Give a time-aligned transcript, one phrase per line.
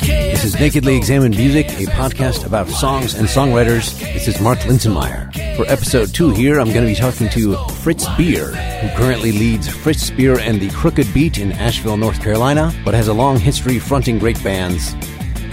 [0.00, 3.96] This is Nakedly Examined Music, a podcast about songs and songwriters.
[4.00, 5.32] This is Mark Linsenmayer.
[5.56, 9.68] For episode two here, I'm going to be talking to Fritz Beer, who currently leads
[9.68, 13.78] Fritz Beer and the Crooked Beat in Asheville, North Carolina, but has a long history
[13.78, 14.96] fronting great bands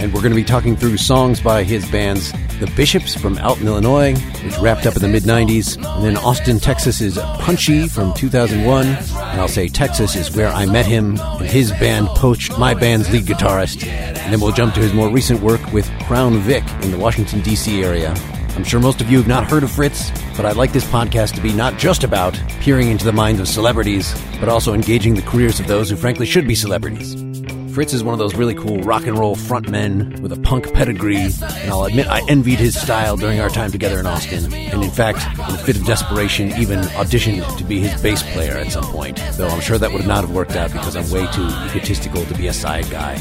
[0.02, 3.68] and we're going to be talking through songs by his bands The Bishops from Alton,
[3.68, 8.12] Illinois, which wrapped up in the mid 90s, and then Austin, Texas is Punchy from
[8.16, 9.08] 2001, and
[9.40, 13.26] I'll say Texas is where I met him, and his band poached my band's lead
[13.26, 16.98] guitarist, and then we'll jump to his more recent work with Crown Vic in the
[16.98, 17.84] Washington, D.C.
[17.84, 18.16] area.
[18.56, 21.36] I'm sure most of you have not heard of Fritz, but I'd like this podcast
[21.36, 25.22] to be not just about peering into the minds of celebrities, but also engaging the
[25.22, 27.31] careers of those who frankly should be celebrities.
[27.74, 31.16] Fritz is one of those really cool rock and roll frontmen with a punk pedigree,
[31.16, 34.92] and I'll admit I envied his style during our time together in Austin, and in
[34.92, 35.20] fact,
[35.50, 39.24] in a fit of desperation, even auditioned to be his bass player at some point,
[39.38, 42.34] though I'm sure that would not have worked out because I'm way too egotistical to
[42.34, 43.16] be a side guy.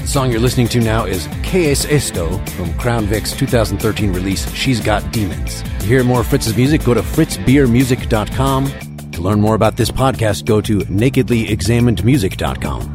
[0.00, 4.52] The song you're listening to now is Que es esto from Crown Vic's 2013 release
[4.52, 5.62] She's Got Demons.
[5.62, 8.72] To hear more Fritz's music, go to fritzbeermusic.com.
[9.12, 12.91] To learn more about this podcast, go to nakedlyexaminedmusic.com.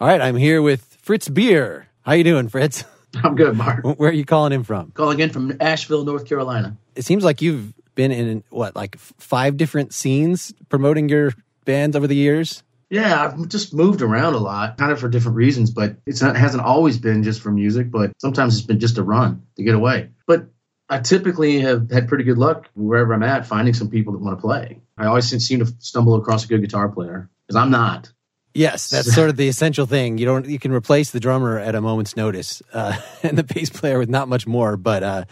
[0.00, 1.86] All right, I'm here with Fritz Beer.
[2.00, 2.86] How you doing, Fritz?
[3.22, 3.84] I'm good, Mark.
[3.98, 4.92] Where are you calling in from?
[4.92, 6.78] Calling in from Asheville, North Carolina.
[6.94, 11.34] It seems like you've been in what, like five different scenes promoting your
[11.66, 12.62] bands over the years.
[12.88, 16.34] Yeah, I've just moved around a lot, kind of for different reasons, but it's not,
[16.34, 19.62] it hasn't always been just for music, but sometimes it's been just a run to
[19.62, 20.12] get away.
[20.26, 20.46] But
[20.88, 24.38] I typically have had pretty good luck wherever I'm at finding some people that want
[24.38, 24.80] to play.
[24.96, 28.10] I always seem to stumble across a good guitar player because I'm not.
[28.54, 30.18] Yes, that's sort of the essential thing.
[30.18, 33.70] You don't you can replace the drummer at a moment's notice, uh, and the bass
[33.70, 34.76] player with not much more.
[34.76, 35.24] But uh,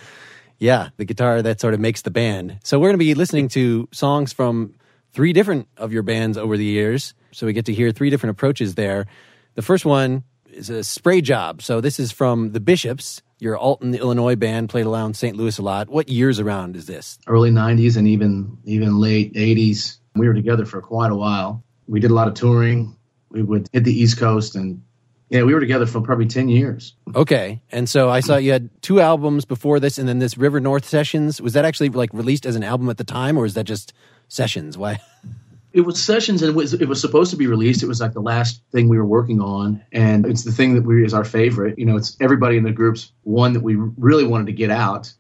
[0.59, 2.59] yeah, the guitar that sort of makes the band.
[2.65, 4.75] So we're going to be listening to songs from
[5.13, 7.15] three different of your bands over the years.
[7.33, 9.07] So we get to hear three different approaches there.
[9.55, 11.63] The first one is a spray job.
[11.63, 15.37] So this is from the Bishops, your Alton, Illinois band, played around St.
[15.37, 15.89] Louis a lot.
[15.89, 17.19] What years around is this?
[17.27, 19.99] Early '90s and even even late '80s.
[20.15, 21.63] We were together for quite a while.
[21.87, 22.98] We did a lot of touring
[23.31, 24.83] we would hit the East Coast and
[25.31, 26.95] yeah, we were together for probably 10 years.
[27.15, 27.61] Okay.
[27.71, 30.87] And so I saw you had two albums before this and then this River North
[30.87, 31.41] Sessions.
[31.41, 33.93] Was that actually like released as an album at the time or is that just
[34.29, 34.79] sessions?
[34.79, 35.01] Why?
[35.75, 37.83] It was sessions and it was, it was supposed to be released.
[37.83, 39.83] It was like the last thing we were working on.
[39.93, 41.79] And it's the thing that we is our favorite.
[41.79, 45.13] You know, it's everybody in the group's one that we really wanted to get out.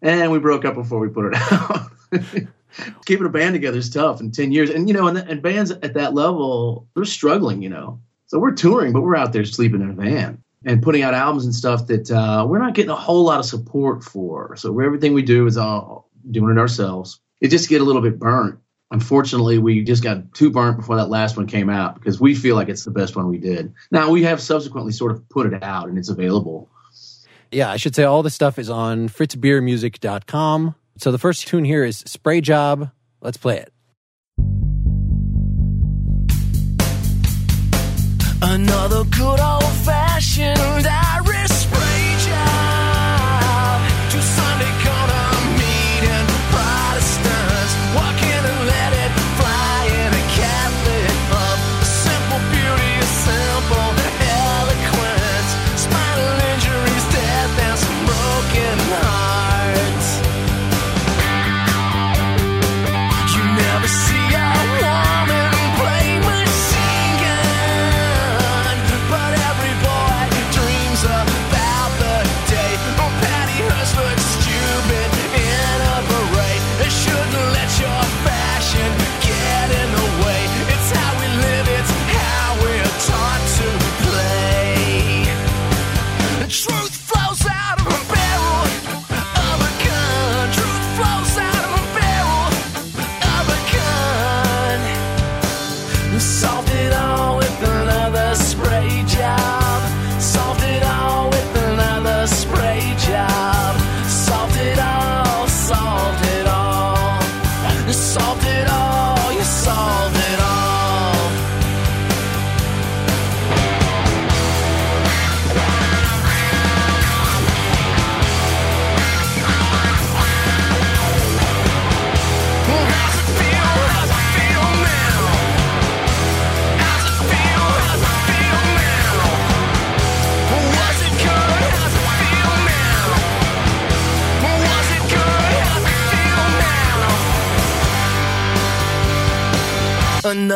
[0.00, 1.90] And we broke up before we put it out.
[3.06, 4.70] keeping a band together is tough in 10 years.
[4.70, 8.00] And, you know, and, and bands at that level, they're struggling, you know.
[8.26, 11.44] So we're touring, but we're out there sleeping in a van and putting out albums
[11.44, 14.54] and stuff that uh, we're not getting a whole lot of support for.
[14.56, 17.20] So everything we do is all doing it ourselves.
[17.40, 18.58] It just get a little bit burnt.
[18.90, 22.56] Unfortunately, we just got too burnt before that last one came out because we feel
[22.56, 23.72] like it's the best one we did.
[23.90, 26.70] Now we have subsequently sort of put it out and it's available.
[27.50, 30.74] Yeah, I should say all the stuff is on fritzbeermusic.com.
[30.98, 32.90] So the first tune here is Spray Job.
[33.20, 33.72] Let's play it.
[38.42, 40.58] Another good old fashioned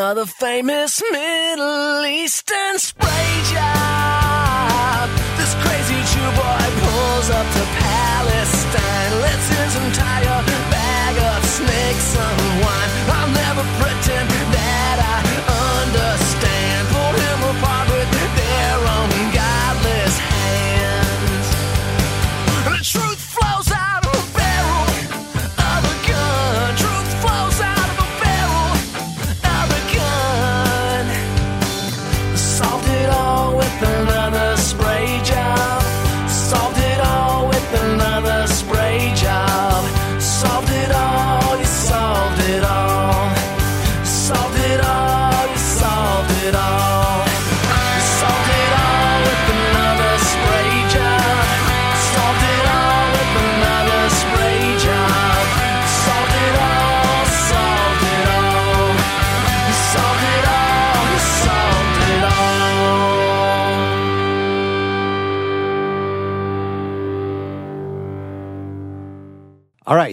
[0.03, 5.09] Another famous Middle Eastern spray job.
[5.39, 10.43] This crazy Jew boy pulls up to Palestine, lets his entire
[10.75, 12.91] bag of snakes unwind.
[13.15, 14.52] I'll never pretend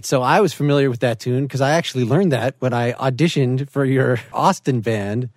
[0.09, 3.69] so I was familiar with that tune because I actually learned that when I auditioned
[3.69, 5.29] for your Austin band,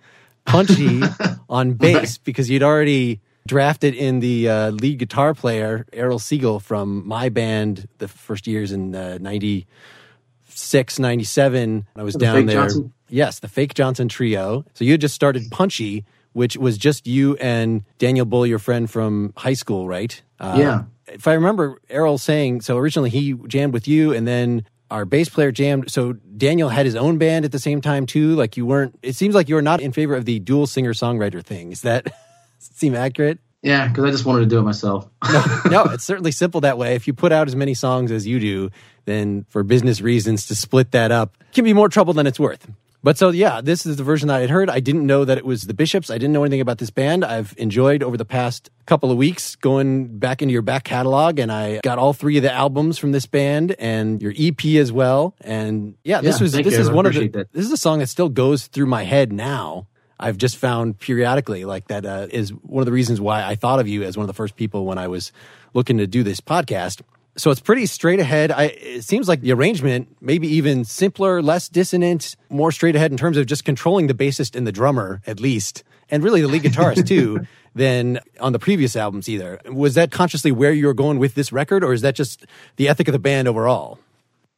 [0.45, 1.03] Punchy,
[1.47, 7.07] on bass, because you'd already drafted in the uh, lead guitar player, Errol Siegel, from
[7.07, 11.85] my band the first years in uh, 96, 97.
[11.95, 12.61] I was The down Fake there.
[12.63, 12.93] Johnson?
[13.09, 14.65] Yes, the Fake Johnson Trio.
[14.73, 18.89] So you had just started Punchy, which was just you and Daniel Bull, your friend
[18.89, 20.19] from high school, right?
[20.39, 20.83] Uh, Yeah.
[21.13, 25.29] If I remember Errol saying, so originally he jammed with you and then our bass
[25.29, 25.89] player jammed.
[25.91, 28.35] So Daniel had his own band at the same time too.
[28.35, 30.93] Like you weren't, it seems like you were not in favor of the dual singer
[30.93, 31.71] songwriter thing.
[31.71, 32.13] Is that
[32.59, 33.39] seem accurate?
[33.63, 35.09] Yeah, because I just wanted to do it myself.
[35.71, 36.95] no, it's certainly simple that way.
[36.95, 38.69] If you put out as many songs as you do,
[39.05, 42.69] then for business reasons to split that up can be more trouble than it's worth.
[43.03, 44.69] But so yeah, this is the version that I had heard.
[44.69, 46.09] I didn't know that it was the Bishops.
[46.09, 47.25] I didn't know anything about this band.
[47.25, 51.51] I've enjoyed over the past couple of weeks going back into your back catalog and
[51.51, 55.35] I got all three of the albums from this band and your EP as well.
[55.41, 56.79] And yeah, this Yeah, was this you.
[56.79, 57.51] is I one of the that.
[57.51, 59.87] this is a song that still goes through my head now.
[60.19, 63.81] I've just found periodically like that uh, is one of the reasons why I thought
[63.81, 65.33] of you as one of the first people when I was
[65.73, 67.01] looking to do this podcast.
[67.35, 68.51] So it's pretty straight ahead.
[68.51, 73.17] I, it seems like the arrangement, maybe even simpler, less dissonant, more straight ahead in
[73.17, 76.61] terms of just controlling the bassist and the drummer, at least, and really the lead
[76.61, 79.59] guitarist too, than on the previous albums either.
[79.65, 82.45] Was that consciously where you were going with this record, or is that just
[82.75, 83.97] the ethic of the band overall?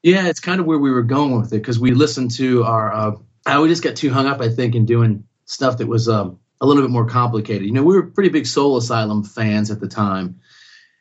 [0.03, 2.93] Yeah, it's kind of where we were going with it because we listened to our.
[2.93, 6.09] Uh, uh, we just got too hung up, I think, in doing stuff that was
[6.09, 7.65] um, a little bit more complicated.
[7.65, 10.41] You know, we were pretty big Soul Asylum fans at the time,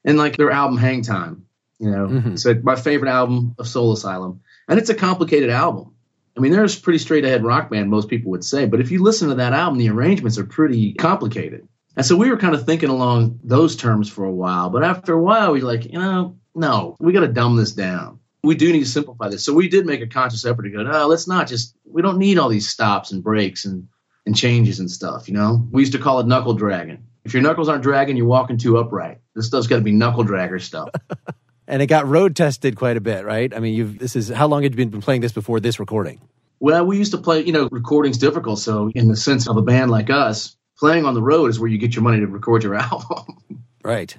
[0.05, 1.44] and like their album Hang Time.
[1.85, 2.33] You know, Mhm.
[2.33, 5.91] it's like my favorite album of Soul Asylum, and it's a complicated album.
[6.37, 9.03] I mean, there's pretty straight ahead rock band, most people would say, but if you
[9.03, 11.69] listen to that album, the arrangements are pretty complicated.
[11.97, 15.13] And so we were kind of thinking along those terms for a while, but after
[15.13, 18.19] a while, we were like, you know, no, we got to dumb this down.
[18.43, 19.45] We do need to simplify this.
[19.45, 22.19] So we did make a conscious effort to go, no, let's not just, we don't
[22.19, 23.87] need all these stops and breaks and,
[24.27, 25.69] and changes and stuff, you know?
[25.71, 27.05] We used to call it knuckle dragging.
[27.25, 29.19] If your knuckles aren't dragging, you're walking too upright.
[29.35, 30.89] This stuff's got to be knuckle dragger stuff.
[31.67, 33.55] And it got road tested quite a bit, right?
[33.55, 36.21] I mean, you've this is how long had you been playing this before this recording?
[36.61, 38.59] Well, we used to play, you know, recording's difficult.
[38.59, 41.69] So, in the sense of a band like us, playing on the road is where
[41.69, 43.37] you get your money to record your album.
[43.83, 44.17] Right.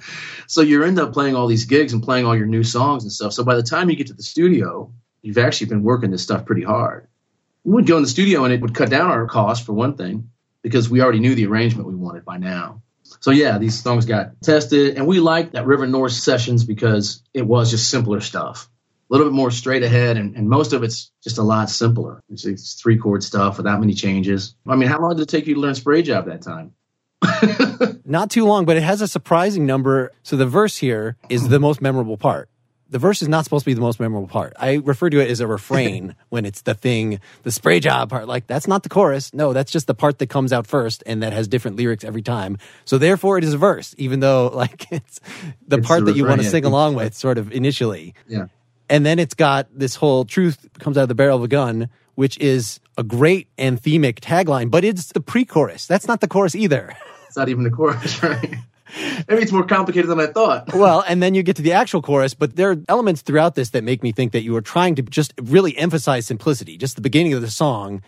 [0.48, 3.12] so, you end up playing all these gigs and playing all your new songs and
[3.12, 3.34] stuff.
[3.34, 6.46] So, by the time you get to the studio, you've actually been working this stuff
[6.46, 7.08] pretty hard.
[7.64, 9.98] We would go in the studio and it would cut down our cost, for one
[9.98, 10.30] thing,
[10.62, 12.84] because we already knew the arrangement we wanted by now.
[13.20, 14.98] So, yeah, these songs got tested.
[14.98, 18.70] And we liked that River North sessions because it was just simpler stuff
[19.10, 22.24] a little bit more straight ahead, and, and most of it's just a lot simpler.
[22.30, 24.56] It's, it's three chord stuff without many changes.
[24.68, 26.74] I mean, how long did it take you to learn spray job that time?
[28.06, 30.12] Not too long, but it has a surprising number.
[30.24, 32.50] So the verse here is the most memorable part.
[32.96, 34.54] The verse is not supposed to be the most memorable part.
[34.58, 38.26] I refer to it as a refrain when it's the thing, the spray job part.
[38.26, 39.34] Like, that's not the chorus.
[39.34, 42.22] No, that's just the part that comes out first and that has different lyrics every
[42.22, 42.58] time.
[42.86, 45.20] So therefore, it is a verse, even though, like, it's
[45.68, 46.52] the It's part the that you want to yeah.
[46.52, 48.16] sing along with, sort of initially.
[48.30, 48.46] Yeah.
[48.90, 51.90] And then it's got this whole truth comes out of the barrel of a gun,
[52.14, 55.86] which is a great anthemic tagline, but it's the pre chorus.
[55.86, 56.96] That's not the chorus either.
[57.28, 58.56] It's not even the chorus, right?
[59.28, 60.74] Maybe it's more complicated than I thought.
[60.74, 63.72] well, and then you get to the actual chorus, but there are elements throughout this
[63.72, 66.78] that make me think that you are trying to just really emphasize simplicity.
[66.78, 68.02] Just the beginning of the song.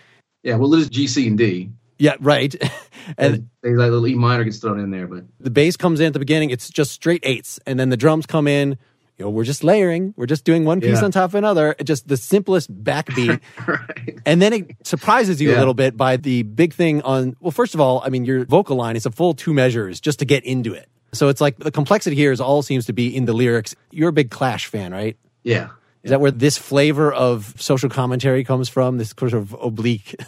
[0.43, 1.71] Yeah, well, it is G, C, and D.
[1.97, 2.55] Yeah, right.
[3.17, 6.07] and they, that little E minor gets thrown in there, but the bass comes in
[6.07, 7.59] at the beginning, it's just straight eights.
[7.65, 8.77] And then the drums come in,
[9.17, 11.05] you know, we're just layering, we're just doing one piece Yeah.
[11.05, 13.41] on top of another, just the simplest backbeat.
[13.67, 14.19] right.
[14.25, 17.73] And then it surprises you a little bit by the big thing on, well, first
[17.73, 20.43] of all, I mean, your vocal line is a full two measures just to get
[20.45, 20.87] into it.
[21.13, 23.75] So it's like the complexity here is all seems to be in the lyrics.
[23.91, 25.17] You're a big Clash fan, right?
[25.43, 25.69] Yeah.
[26.03, 28.97] Is that where this flavor of social commentary comes from?
[28.97, 30.15] This sort of oblique.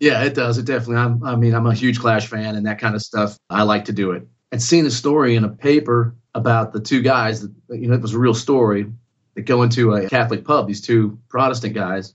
[0.00, 0.58] Yeah, it does.
[0.58, 0.96] It definitely.
[0.96, 3.38] I'm, I mean, I'm a huge Clash fan, and that kind of stuff.
[3.48, 4.26] I like to do it.
[4.52, 8.02] I'd seen a story in a paper about the two guys that you know it
[8.02, 8.86] was a real story.
[9.34, 10.66] They go into a Catholic pub.
[10.66, 12.14] These two Protestant guys,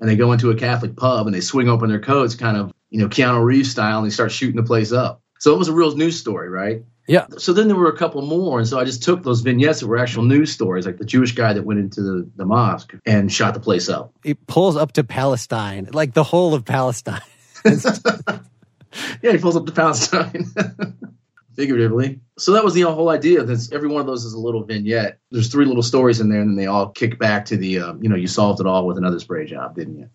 [0.00, 2.72] and they go into a Catholic pub and they swing open their coats, kind of
[2.90, 5.22] you know Keanu Reeves style, and they start shooting the place up.
[5.38, 6.82] So it was a real news story, right?
[7.06, 7.26] Yeah.
[7.36, 9.86] So then there were a couple more, and so I just took those vignettes that
[9.86, 13.30] were actual news stories, like the Jewish guy that went into the, the mosque and
[13.30, 14.14] shot the place up.
[14.24, 17.20] It pulls up to Palestine, like the whole of Palestine.
[19.22, 20.52] Yeah, he pulls up to Palestine.
[21.54, 22.20] Figuratively.
[22.36, 23.44] So that was the whole idea.
[23.44, 25.18] That's every one of those is a little vignette.
[25.30, 27.94] There's three little stories in there, and then they all kick back to the, uh,
[28.00, 30.08] you know, you solved it all with another spray job, didn't you?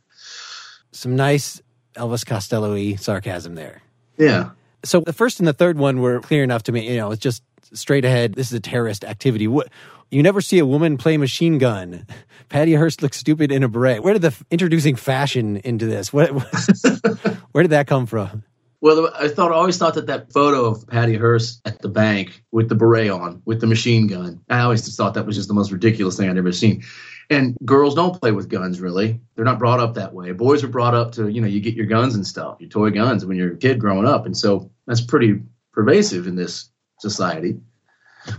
[0.92, 1.62] Some nice
[1.96, 3.82] Elvis Costello y sarcasm there.
[4.18, 4.52] Yeah.
[4.84, 6.90] So the first and the third one were clear enough to me.
[6.90, 7.44] You know, it's just
[7.74, 8.34] straight ahead.
[8.34, 9.48] This is a terrorist activity.
[9.48, 9.70] What?
[10.12, 12.06] You never see a woman play machine gun.
[12.50, 14.02] Patty Hearst looks stupid in a beret.
[14.02, 16.12] Where did the f- introducing fashion into this?
[16.12, 16.30] What,
[17.52, 18.44] where did that come from?
[18.82, 22.44] Well, I thought I always thought that that photo of Patty Hearst at the bank
[22.52, 25.50] with the beret on, with the machine gun, I always just thought that was just
[25.50, 26.84] the most ridiculous thing I'd ever seen.
[27.30, 29.20] And girls don't play with guns, really.
[29.36, 30.32] They're not brought up that way.
[30.32, 32.90] Boys are brought up to, you know, you get your guns and stuff, your toy
[32.90, 34.26] guns when you're a kid growing up.
[34.26, 35.42] And so that's pretty
[35.74, 36.70] pervasive in this
[37.00, 37.60] society.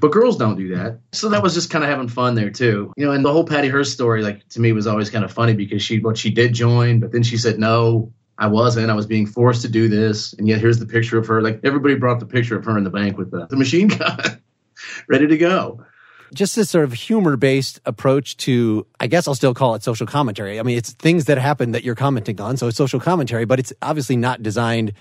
[0.01, 1.01] But girls don't do that.
[1.13, 2.93] So that was just kind of having fun there too.
[2.97, 5.33] You know, and the whole Patty Hearst story, like to me, was always kind of
[5.33, 8.13] funny because she, what she did join, but then she said no.
[8.41, 8.91] I wasn't.
[8.91, 11.43] I was being forced to do this, and yet here's the picture of her.
[11.43, 14.41] Like everybody brought the picture of her in the bank with the, the machine gun,
[15.09, 15.85] ready to go.
[16.33, 20.07] Just this sort of humor based approach to, I guess I'll still call it social
[20.07, 20.59] commentary.
[20.59, 22.57] I mean, it's things that happen that you're commenting on.
[22.57, 24.95] So it's social commentary, but it's obviously not designed.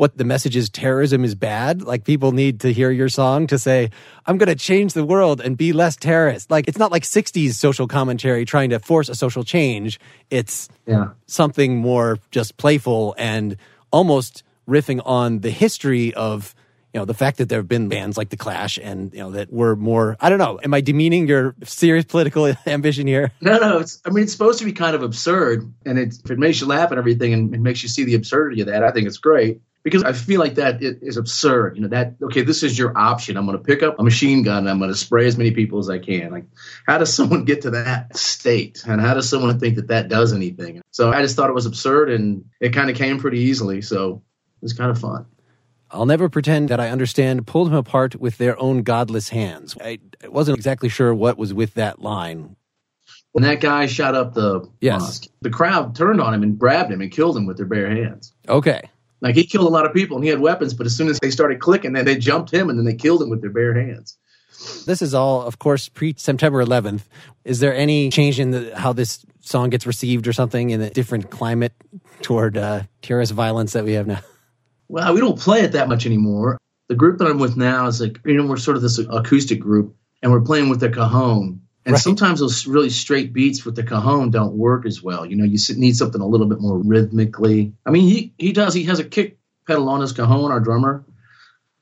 [0.00, 1.82] What the message is terrorism is bad.
[1.82, 3.90] Like people need to hear your song to say,
[4.24, 6.50] I'm going to change the world and be less terrorist.
[6.50, 10.00] Like it's not like 60s social commentary trying to force a social change.
[10.30, 13.58] It's Yeah, something more just playful and
[13.92, 16.54] almost riffing on the history of
[16.94, 19.30] you know the fact that there have been bands like the clash and you know
[19.30, 23.58] that were more i don't know am i demeaning your serious political ambition here no,
[23.58, 23.78] no.
[23.78, 24.00] It's.
[24.04, 26.66] I mean, it's supposed to be kind of absurd, and it's, if it makes you
[26.66, 29.18] laugh and everything, and it makes you see the absurdity of that, I think it's
[29.18, 29.60] great.
[29.82, 31.76] Because I feel like that is absurd.
[31.76, 33.36] You know that okay, this is your option.
[33.38, 35.52] I'm going to pick up a machine gun and I'm going to spray as many
[35.52, 36.30] people as I can.
[36.30, 36.44] Like,
[36.86, 40.32] how does someone get to that state, and how does someone think that that does
[40.34, 40.82] anything?
[40.90, 43.80] So I just thought it was absurd, and it kind of came pretty easily.
[43.80, 44.22] So
[44.60, 45.24] it was kind of fun.
[45.90, 49.98] i'll never pretend that i understand pulled them apart with their own godless hands i,
[50.22, 52.54] I wasn't exactly sure what was with that line
[53.32, 55.00] When that guy shot up the Yes.
[55.00, 57.88] mosque, the crowd turned on him and grabbed him and killed him with their bare
[57.90, 58.34] hands.
[58.48, 58.82] okay
[59.20, 61.18] Like he killed a lot of people and he had weapons, but as soon as
[61.20, 63.74] they started clicking, then they jumped him and then they killed him with their bare
[63.74, 64.16] hands.
[64.86, 67.02] this is all of course pre september 11th
[67.44, 70.90] is there any change in the, how this song gets received or something in a
[70.90, 71.72] different climate
[72.20, 74.20] toward uh, terrorist violence that we have now
[74.88, 76.58] Well, we don't play it that much anymore.
[76.88, 79.60] The group that I'm with now is like, you know, we're sort of this acoustic
[79.60, 81.60] group and we're playing with the cajon.
[81.86, 82.02] And Right.
[82.02, 85.24] sometimes those really straight beats with the cajon don't work as well.
[85.24, 87.72] You know, you need something a little bit more rhythmically.
[87.86, 91.04] I mean, he, he does, he has a kick pedal on his cajon, our drummer.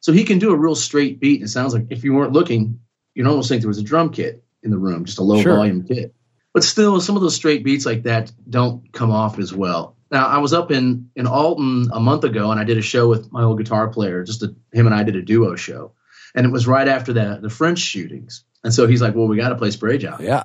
[0.01, 1.41] So he can do a real straight beat.
[1.41, 2.81] And it sounds like if you weren't looking,
[3.15, 5.57] you'd almost think there was a drum kit in the room, just a low Sure.
[5.57, 6.15] volume kit.
[6.55, 9.97] But still, some of those straight beats like that don't come off as well.
[10.11, 13.09] Now, I was up in, in Alton a month ago and I did a show
[13.09, 14.23] with my old guitar player.
[14.25, 15.93] Just a, him and I did a duo show.
[16.35, 18.45] And it was right after the, the French shootings.
[18.65, 20.21] And so he's like, well, we got to play Spray Job.
[20.21, 20.45] Yeah.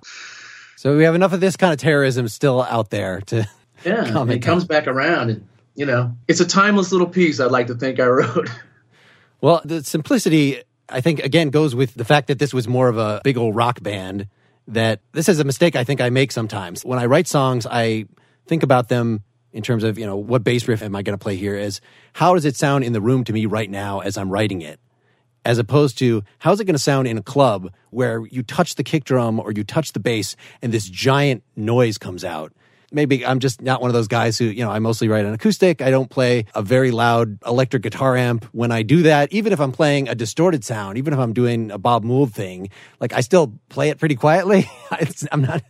[0.77, 3.47] So we have enough of this kind of terrorism still out there to.
[3.85, 4.25] Yeah.
[4.29, 5.29] It comes back around.
[5.29, 8.49] And, you know, it's a timeless little piece I'd like to think I wrote.
[9.41, 12.97] Well, the simplicity, I think, again, goes with the fact that this was more of
[12.97, 14.29] a big old rock band.
[14.69, 16.85] That this is a mistake I think I make sometimes.
[16.85, 18.05] When I write songs, I
[18.47, 21.21] think about them in terms of, you know, what bass riff am I going to
[21.21, 21.57] play here?
[21.57, 21.81] Is
[22.13, 24.79] how does it sound in the room to me right now as I'm writing it?
[25.45, 28.83] As opposed to how's it going to sound in a club where you touch the
[28.83, 32.53] kick drum or you touch the bass and this giant noise comes out.
[32.91, 35.33] Maybe I'm just not one of those guys who, you know, I mostly write on
[35.33, 35.81] acoustic.
[35.81, 38.45] I don't play a very loud electric guitar amp.
[38.51, 41.71] When I do that, even if I'm playing a distorted sound, even if I'm doing
[41.71, 42.69] a Bob Mould thing,
[42.99, 44.69] like I still play it pretty quietly.
[45.31, 45.63] I'm not,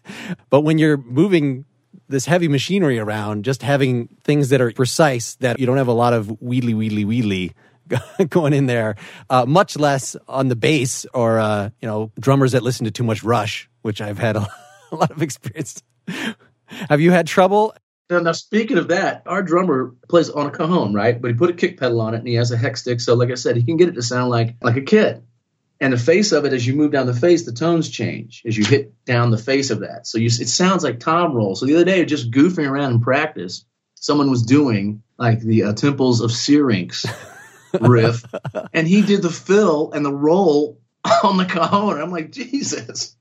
[0.50, 1.64] but when you're moving
[2.10, 5.94] this heavy machinery around, just having things that are precise, that you don't have a
[5.94, 7.54] lot of wheedly, wheedly, wheedly
[8.30, 8.96] going in there,
[9.30, 13.04] uh, much less on the bass or uh, you know drummers that listen to too
[13.04, 14.48] much Rush, which I've had a,
[14.92, 15.82] a lot of experience.
[16.68, 17.76] Have you had trouble?
[18.10, 21.20] Now, now, speaking of that, our drummer plays on a cajon, right?
[21.20, 23.00] But he put a kick pedal on it and he has a hex stick.
[23.00, 25.24] So, like I said, he can get it to sound like like a kid.
[25.80, 28.58] And the face of it, as you move down the face, the tones change as
[28.58, 30.08] you hit down the face of that.
[30.08, 31.56] So you, it sounds like tom roll.
[31.56, 35.74] So the other day, just goofing around in practice, someone was doing like the uh,
[35.74, 37.06] Temples of Syrinx
[37.82, 38.24] riff,
[38.74, 40.80] and he did the fill and the roll
[41.24, 42.00] on the cajon.
[42.00, 43.16] I'm like, Jesus.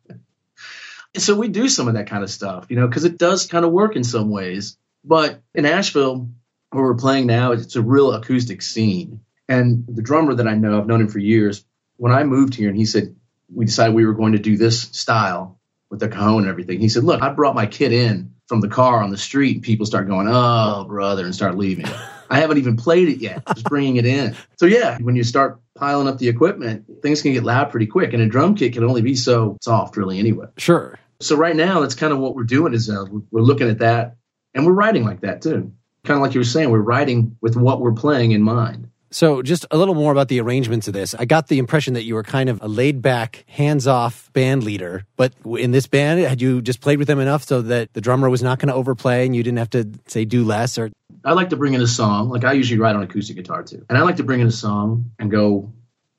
[1.16, 3.64] So we do some of that kind of stuff, you know, because it does kind
[3.64, 4.78] of work in some ways.
[5.04, 6.28] But in Asheville,
[6.71, 9.21] where we're playing now, it's a real acoustic scene.
[9.49, 11.64] And the drummer that I know, I've known him for years.
[11.97, 13.14] When I moved here, and he said
[13.54, 16.80] we decided we were going to do this style with the cajon and everything.
[16.80, 19.64] He said, "Look, I brought my kit in from the car on the street, and
[19.64, 21.87] people start going, oh brother, and start leaving.
[22.33, 24.35] I haven't even played it yet, just bringing it in.
[24.57, 28.15] So yeah, when you start piling up the equipment, things can get loud pretty quick,
[28.15, 30.47] and a drum kit can only be so soft, really, anyway.
[30.57, 30.99] Sure.
[31.21, 34.17] So right now, that's kind of what we're doing is uh, we're looking at that,
[34.55, 35.73] and we're writing like that too.
[36.05, 38.89] Kind of like you were saying, we're writing with what we're playing in mind.
[39.12, 41.15] So, just a little more about the arrangements of this.
[41.15, 44.65] I got the impression that you were kind of a laid back, hands off band
[44.65, 45.05] leader.
[45.17, 48.31] But in this band, had you just played with them enough so that the drummer
[48.31, 50.79] was not going to overplay and you didn't have to, say, do less?
[50.79, 50.91] Or
[51.25, 53.85] I like to bring in a song, like I usually write on acoustic guitar too.
[53.88, 55.73] And I like to bring in a song and go,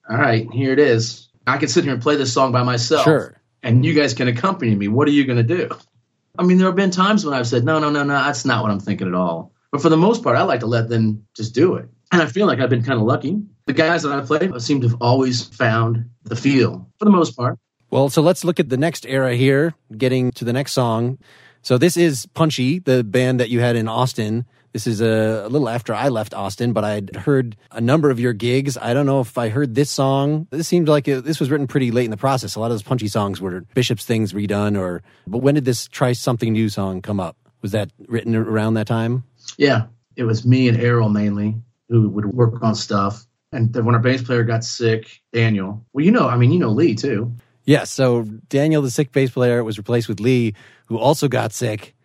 [0.10, 1.29] all right, here it is.
[1.45, 3.03] I can sit here and play this song by myself.
[3.03, 3.39] Sure.
[3.62, 4.88] And you guys can accompany me.
[4.88, 5.69] What are you going to do?
[6.38, 8.63] I mean, there have been times when I've said, no, no, no, no, that's not
[8.63, 9.53] what I'm thinking at all.
[9.72, 11.89] But for the most part, I like to let them just do it.
[12.12, 13.41] And I feel like I've been kind of lucky.
[13.65, 17.35] The guys that I've played seem to have always found the feel for the most
[17.35, 17.57] part.
[17.89, 21.20] Well, so let's look at the next era here, getting to the next song.
[21.63, 24.45] So this is Punchy, the band that you had in Austin.
[24.73, 28.19] This is a, a, little after I left Austin, but I'd heard a number of
[28.19, 28.77] your gigs.
[28.77, 30.45] I don't know if I heard this song.
[30.49, 32.55] This seemed like it, this was written pretty late in the process.
[32.55, 35.87] A lot of those Punchy songs were Bishop's Things redone, or but when did this
[35.87, 37.37] Try Something New song come up?
[37.61, 39.23] Was that written around that time?
[39.57, 39.85] Yeah,
[40.17, 41.55] it was me and Errol mainly
[41.87, 43.25] who would work on stuff.
[43.53, 46.59] And then when our bass player got sick, Daniel, well, you know, I mean, you
[46.59, 47.33] know Lee too.
[47.65, 50.53] Yeah, so Daniel, the sick bass player, was replaced with Lee,
[50.87, 51.95] who also got sick.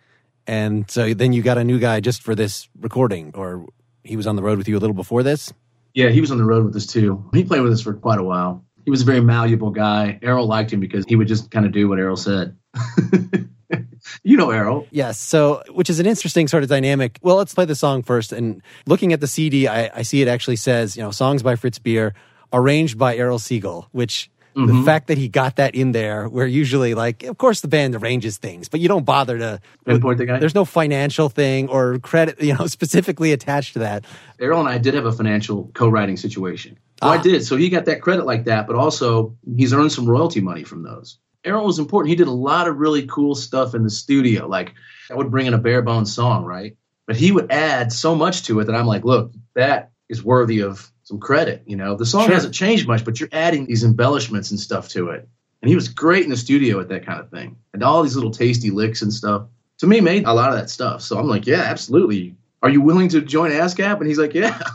[0.46, 3.66] And so then you got a new guy just for this recording, or
[4.02, 5.52] he was on the road with you a little before this?
[5.94, 7.28] Yeah, he was on the road with us too.
[7.32, 8.64] He played with us for quite a while.
[8.84, 10.18] He was a very malleable guy.
[10.22, 12.56] Errol liked him because he would just kind of do what Errol said.
[14.22, 14.86] you know Errol.
[14.90, 15.18] Yes.
[15.18, 17.18] So, which is an interesting sort of dynamic.
[17.20, 18.32] Well, let's play the song first.
[18.32, 21.56] And looking at the CD, I, I see it actually says, you know, songs by
[21.56, 22.14] Fritz Beer,
[22.52, 24.78] arranged by Errol Siegel, which mm-hmm.
[24.78, 27.94] the fact that he got that in there, where usually, like, of course, the band
[27.94, 30.38] arranges things, but you don't bother to pinpoint the guy.
[30.38, 34.04] There's no financial thing or credit, you know, specifically attached to that.
[34.40, 36.78] Errol and I did have a financial co-writing situation.
[37.00, 37.14] Well, ah.
[37.14, 37.44] I did.
[37.44, 40.82] So he got that credit like that, but also he's earned some royalty money from
[40.82, 41.18] those.
[41.44, 42.10] Errol was important.
[42.10, 44.48] He did a lot of really cool stuff in the studio.
[44.48, 44.74] Like
[45.10, 46.76] I would bring in a bare bones song, right?
[47.06, 50.62] But he would add so much to it that I'm like, look, that is worthy
[50.62, 51.62] of some credit.
[51.64, 52.34] You know, the song sure.
[52.34, 55.26] hasn't changed much, but you're adding these embellishments and stuff to it.
[55.62, 57.56] And he was great in the studio at that kind of thing.
[57.72, 59.46] And all these little tasty licks and stuff.
[59.78, 61.02] To me, made a lot of that stuff.
[61.02, 62.36] So I'm like, yeah, absolutely.
[62.62, 63.98] Are you willing to join ASCAP?
[63.98, 64.60] And he's like, yeah.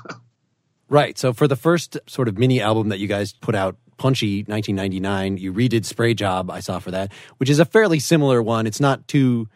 [0.90, 1.18] Right.
[1.18, 5.38] So for the first sort of mini album that you guys put out, Punchy 1999,
[5.38, 8.68] you redid Spray Job, I saw for that, which is a fairly similar one.
[8.68, 9.48] It's not too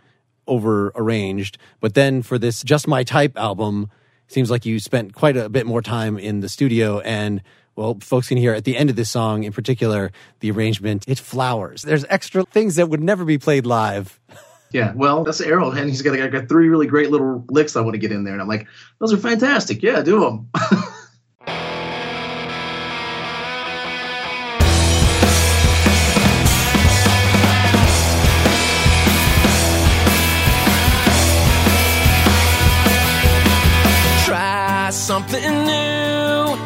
[0.47, 1.59] over arranged.
[1.79, 3.91] But then for this Just My Type album,
[4.27, 7.41] seems like you spent quite a bit more time in the studio and
[7.75, 11.19] well, folks can hear at the end of this song in particular, the arrangement, it
[11.19, 11.83] flowers.
[11.83, 14.19] There's extra things that would never be played live.
[14.73, 17.81] Yeah, well, that's Errol, and he's got, I got three really great little licks I
[17.81, 18.33] want to get in there.
[18.33, 18.67] And I'm like,
[18.99, 19.81] those are fantastic.
[19.81, 20.49] Yeah, do them.
[35.27, 36.57] something new.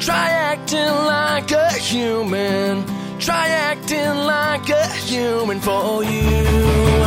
[0.00, 2.84] Try acting like a human.
[3.18, 7.05] Try acting like a human for you.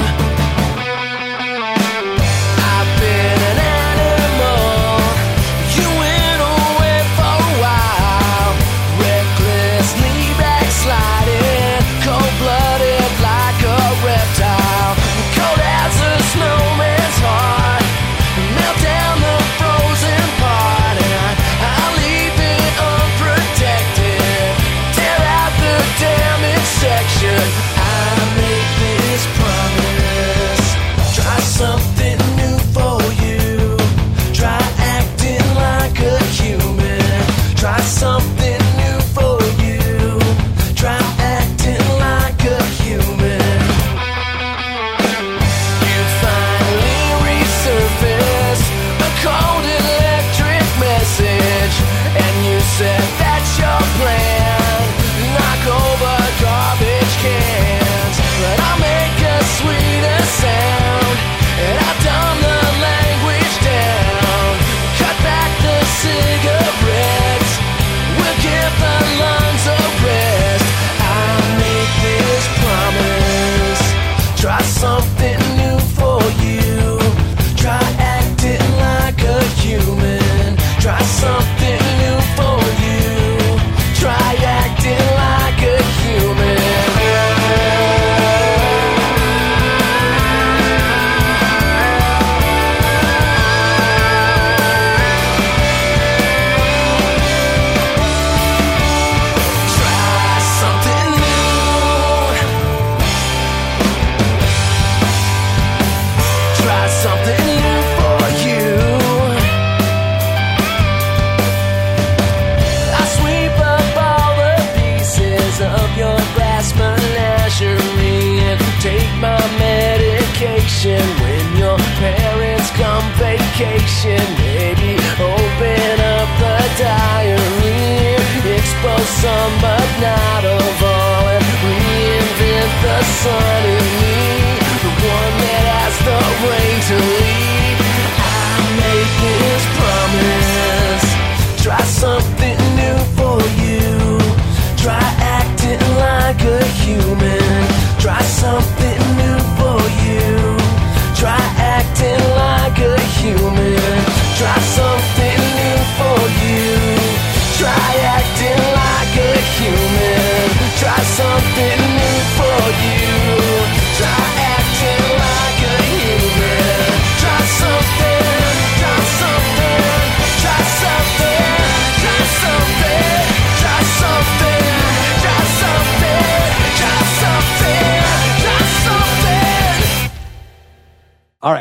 [146.49, 147.67] A human.
[147.99, 148.78] Try something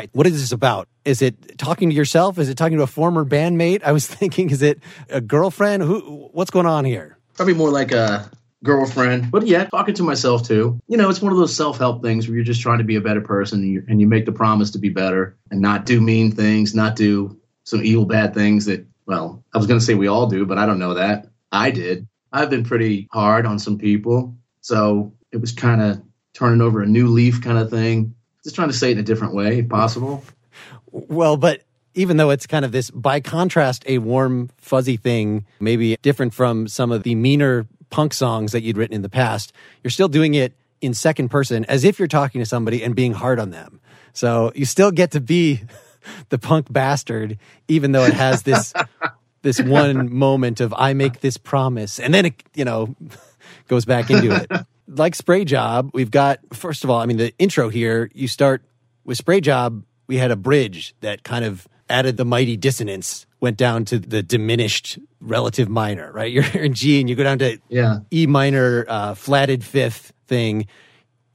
[0.09, 0.87] Right, what is this about?
[1.05, 2.37] Is it talking to yourself?
[2.39, 3.83] Is it talking to a former bandmate?
[3.83, 5.83] I was thinking, is it a girlfriend?
[5.83, 6.29] Who?
[6.33, 7.17] What's going on here?
[7.35, 8.29] Probably more like a
[8.63, 10.79] girlfriend, but yeah, talking to myself too.
[10.87, 12.97] You know, it's one of those self help things where you're just trying to be
[12.97, 15.85] a better person and you, and you make the promise to be better and not
[15.85, 19.85] do mean things, not do some evil, bad things that, well, I was going to
[19.85, 21.27] say we all do, but I don't know that.
[21.51, 22.07] I did.
[22.33, 24.35] I've been pretty hard on some people.
[24.61, 26.01] So it was kind of
[26.33, 28.13] turning over a new leaf kind of thing.
[28.43, 30.23] Just trying to say it in a different way, if possible.
[30.91, 35.97] Well, but even though it's kind of this, by contrast, a warm, fuzzy thing, maybe
[36.01, 39.51] different from some of the meaner punk songs that you'd written in the past,
[39.83, 43.13] you're still doing it in second person as if you're talking to somebody and being
[43.13, 43.81] hard on them.
[44.13, 45.63] So you still get to be
[46.29, 48.73] the punk bastard, even though it has this.
[49.41, 52.93] this one moment of I make this promise, and then it, you know,
[53.69, 54.51] goes back into it.
[54.89, 58.09] Like Spray Job, we've got first of all, I mean, the intro here.
[58.13, 58.63] You start
[59.03, 59.83] with Spray Job.
[60.07, 64.23] We had a bridge that kind of added the mighty dissonance, went down to the
[64.23, 66.11] diminished relative minor.
[66.11, 67.99] Right, you're in G, and you go down to Yeah.
[68.11, 70.67] E minor uh, flatted fifth thing.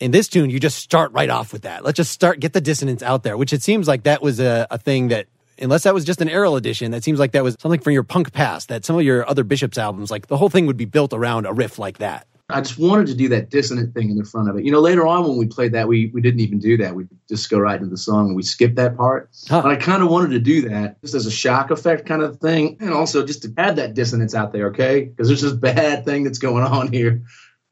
[0.01, 1.85] In this tune, you just start right off with that.
[1.85, 4.67] Let's just start, get the dissonance out there, which it seems like that was a,
[4.71, 7.57] a thing that, unless that was just an Errol edition, that seems like that was
[7.61, 10.51] something from your punk past, that some of your other Bishops albums, like the whole
[10.51, 12.27] thing would be built around a riff like that.
[12.51, 14.65] I just wanted to do that dissonant thing in the front of it.
[14.65, 16.95] You know, later on when we played that, we we didn't even do that.
[16.95, 19.31] We just go right into the song and we skip that part.
[19.49, 19.63] Huh.
[19.63, 22.39] But I kind of wanted to do that just as a shock effect kind of
[22.41, 25.05] thing, and also just to add that dissonance out there, okay?
[25.05, 27.23] Because there's this bad thing that's going on here,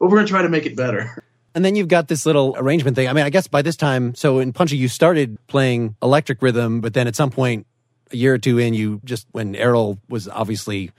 [0.00, 1.22] but we're gonna try to make it better.
[1.54, 3.08] And then you've got this little arrangement thing.
[3.08, 6.80] I mean, I guess by this time, so in Punchy, you started playing electric rhythm,
[6.80, 7.66] but then at some point,
[8.10, 10.92] a year or two in, you just, when Errol was obviously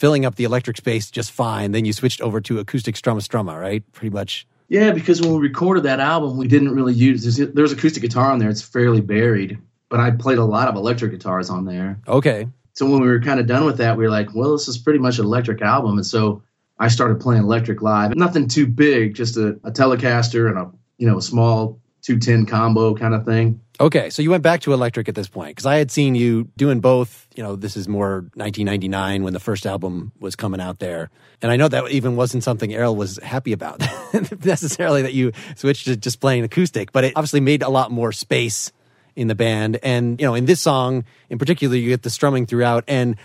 [0.00, 3.60] filling up the electric space just fine, then you switched over to acoustic strumma strumma,
[3.60, 3.84] right?
[3.92, 4.46] Pretty much.
[4.68, 8.32] Yeah, because when we recorded that album, we didn't really use there's, there's acoustic guitar
[8.32, 8.48] on there.
[8.48, 9.58] It's fairly buried,
[9.90, 12.00] but I played a lot of electric guitars on there.
[12.08, 12.48] Okay.
[12.72, 14.78] so when we were kind of done with that, we were like, well, this is
[14.78, 15.98] pretty much an electric album.
[15.98, 16.42] And so
[16.78, 18.16] I started playing electric live.
[18.16, 22.94] Nothing too big, just a, a Telecaster and a you know a small 210 combo
[22.94, 23.60] kind of thing.
[23.80, 26.50] Okay, so you went back to electric at this point because I had seen you
[26.56, 27.26] doing both.
[27.34, 31.08] You know, this is more 1999 when the first album was coming out there,
[31.40, 33.80] and I know that even wasn't something Errol was happy about
[34.44, 38.12] necessarily that you switched to just playing acoustic, but it obviously made a lot more
[38.12, 38.70] space
[39.16, 39.78] in the band.
[39.82, 43.16] And you know, in this song in particular, you get the strumming throughout, and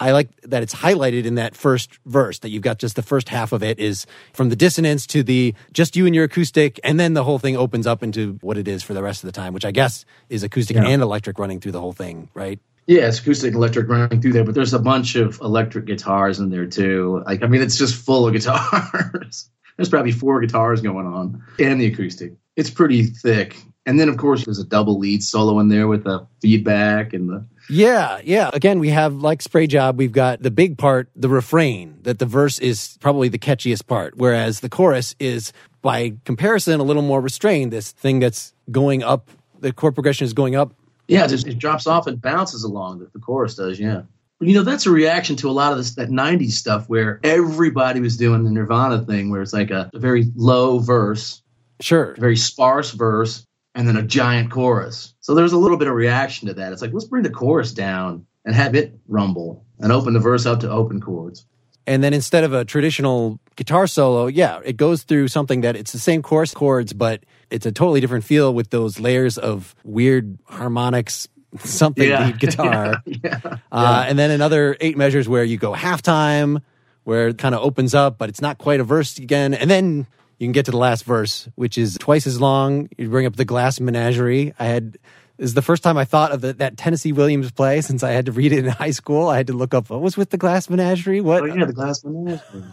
[0.00, 3.28] I like that it's highlighted in that first verse that you've got just the first
[3.28, 6.98] half of it is from the dissonance to the just you and your acoustic, and
[7.00, 9.32] then the whole thing opens up into what it is for the rest of the
[9.32, 10.86] time, which I guess is acoustic Yeah.
[10.86, 12.60] and electric running through the whole thing, right?
[12.86, 16.38] Yeah, it's acoustic and electric running through there, but there's a bunch of electric guitars
[16.40, 17.22] in there too.
[17.26, 18.32] Like, I mean, it's just full of
[18.82, 19.50] guitars.
[19.76, 22.34] there's probably four guitars going on and the acoustic.
[22.56, 23.56] It's pretty thick.
[23.88, 27.26] And then, of course, there's a double lead solo in there with the feedback and
[27.30, 28.50] the Yeah, yeah.
[28.52, 32.26] Again, we have like Spray Job, we've got the big part, the refrain, that the
[32.26, 37.22] verse is probably the catchiest part, whereas the chorus is, by comparison, a little more
[37.22, 37.72] restrained.
[37.72, 40.74] This thing that's going up, the chord progression is going up.
[41.06, 42.98] Yeah, it, just, it drops off and bounces along.
[42.98, 44.02] The, the chorus does, yeah.
[44.40, 48.00] You know, that's a reaction to a lot of this that '90s stuff where everybody
[48.00, 51.42] was doing the Nirvana thing, where it's like a, a very low verse,
[51.80, 52.14] Sure.
[52.18, 55.14] very sparse verse, and then a giant chorus.
[55.20, 56.72] So there's a little bit of reaction to that.
[56.72, 60.46] It's like let's bring the chorus down and have it rumble and open the verse
[60.46, 61.44] up to open chords.
[61.86, 65.92] And then instead of a traditional guitar solo, yeah, it goes through something that it's
[65.92, 70.38] the same chorus chords, but it's a totally different feel with those layers of weird
[70.44, 71.28] harmonics,
[71.60, 72.26] something Yeah.
[72.26, 73.02] lead guitar.
[73.06, 73.40] yeah.
[73.72, 76.60] Uh, and then another eight measures where you go halftime,
[77.04, 79.54] where it kind of opens up, but it's not quite a verse again.
[79.54, 80.06] And then
[80.38, 82.88] you can get to the last verse, which is twice as long.
[82.96, 84.54] You bring up the glass menagerie.
[84.58, 84.98] I had
[85.38, 88.26] is the first time I thought of the, that Tennessee Williams play since I had
[88.26, 89.28] to read it in high school.
[89.28, 91.20] I had to look up what was with the Glass Menagerie.
[91.20, 92.64] What Oh yeah, the glass menagerie.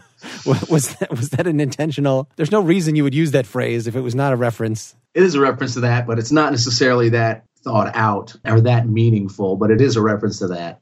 [0.45, 1.11] was that?
[1.11, 2.29] Was that an intentional?
[2.35, 4.95] There's no reason you would use that phrase if it was not a reference.
[5.13, 8.87] It is a reference to that, but it's not necessarily that thought out or that
[8.87, 9.55] meaningful.
[9.55, 10.81] But it is a reference to that.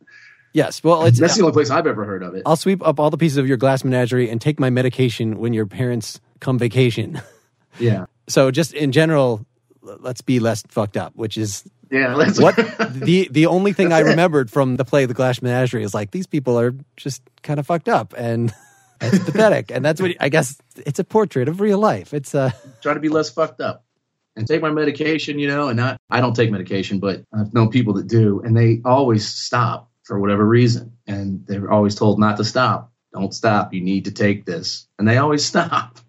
[0.54, 2.44] Yes, well, it's That's the only place I've ever heard of it.
[2.46, 5.52] I'll sweep up all the pieces of your Glass Menagerie and take my medication when
[5.52, 7.22] your parents come vacation.
[7.80, 9.48] Yeah, So just in general,
[9.82, 12.16] let's be less fucked up, which is yeah.
[12.16, 12.56] What
[12.92, 16.28] the the only thing I remembered from the play The Glass Menagerie is like these
[16.28, 18.54] people are just kind of fucked up and
[19.02, 19.72] it's pathetic.
[19.72, 22.14] And that's what I guess it's a portrait of real life.
[22.14, 22.52] It's uh
[22.84, 23.84] try to be less fucked up
[24.36, 27.72] and take my medication, you know, and not I don't take medication, but I've known
[27.72, 30.92] people that do, and they always stop for whatever reason.
[31.08, 32.92] And they're always told not to stop.
[33.14, 33.74] Don't stop.
[33.74, 34.88] You need to take this.
[34.98, 36.00] And they always stop.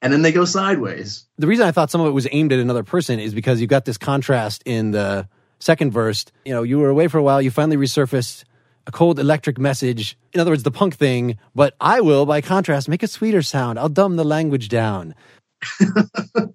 [0.00, 1.26] And then they go sideways.
[1.38, 3.70] the reason I thought some of it was aimed at another person is because you've
[3.70, 6.24] got this contrast in the second verse.
[6.44, 8.44] You know, you were away for a while, you finally resurfaced
[8.86, 10.16] a cold electric message.
[10.32, 13.78] In other words, the punk thing, but I will, by contrast, make a sweeter sound.
[13.78, 15.14] I'll dumb the language down.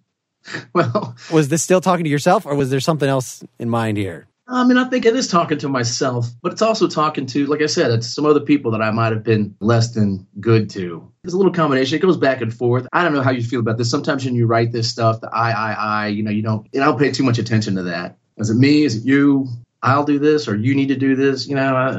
[0.73, 4.27] Well, Was this still talking to yourself, or was there something else in mind here?
[4.47, 7.61] I mean, I think it is talking to myself, but it's also talking to, like
[7.61, 11.09] I said, it's some other people that I might have been less than good to.
[11.23, 11.97] There's a little combination.
[11.97, 12.85] It goes back and forth.
[12.91, 13.89] I don't know how you feel about this.
[13.89, 16.81] Sometimes when you write this stuff, the I, I, I, you know, you don't, you
[16.81, 18.17] don't pay too much attention to that.
[18.37, 18.83] Is it me?
[18.83, 19.47] Is it you?
[19.81, 21.47] I'll do this, or you need to do this.
[21.47, 21.89] You know, I,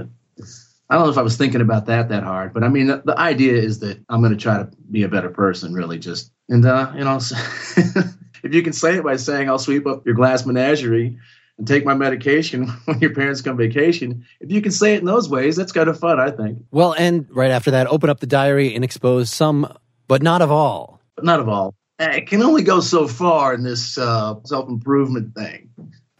[0.90, 3.02] I don't know if I was thinking about that that hard, but I mean, the,
[3.04, 5.98] the idea is that I'm going to try to be a better person, really.
[5.98, 7.16] Just and uh, you know,
[8.42, 11.18] if you can say it by saying I'll sweep up your glass menagerie
[11.58, 14.26] and take my medication when your parents come vacation.
[14.40, 16.64] If you can say it in those ways, that's kind of fun, I think.
[16.70, 19.76] Well, and right after that, open up the diary and expose some,
[20.08, 21.00] but not of all.
[21.16, 21.74] But not of all.
[21.98, 25.70] It can only go so far in this uh, self improvement thing.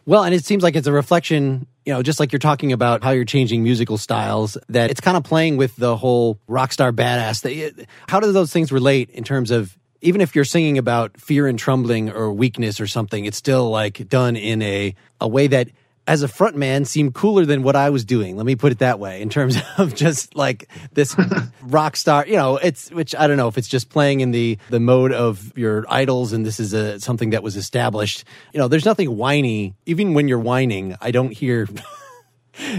[0.05, 3.03] Well, and it seems like it's a reflection, you know, just like you're talking about
[3.03, 6.91] how you're changing musical styles, that it's kind of playing with the whole rock star
[6.91, 7.87] badass.
[8.07, 11.57] How do those things relate in terms of even if you're singing about fear and
[11.57, 15.69] trembling or weakness or something, it's still like done in a, a way that
[16.07, 18.37] as a front man seemed cooler than what I was doing.
[18.37, 21.15] Let me put it that way in terms of just like this
[21.61, 24.57] rock star, you know, it's, which I don't know if it's just playing in the,
[24.69, 28.23] the mode of your idols and this is a, something that was established.
[28.53, 29.73] You know, there's nothing whiny.
[29.85, 31.67] Even when you're whining, I don't hear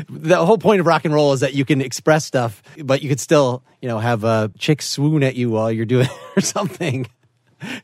[0.08, 3.08] the whole point of rock and roll is that you can express stuff, but you
[3.08, 7.06] could still, you know, have a chick swoon at you while you're doing or something.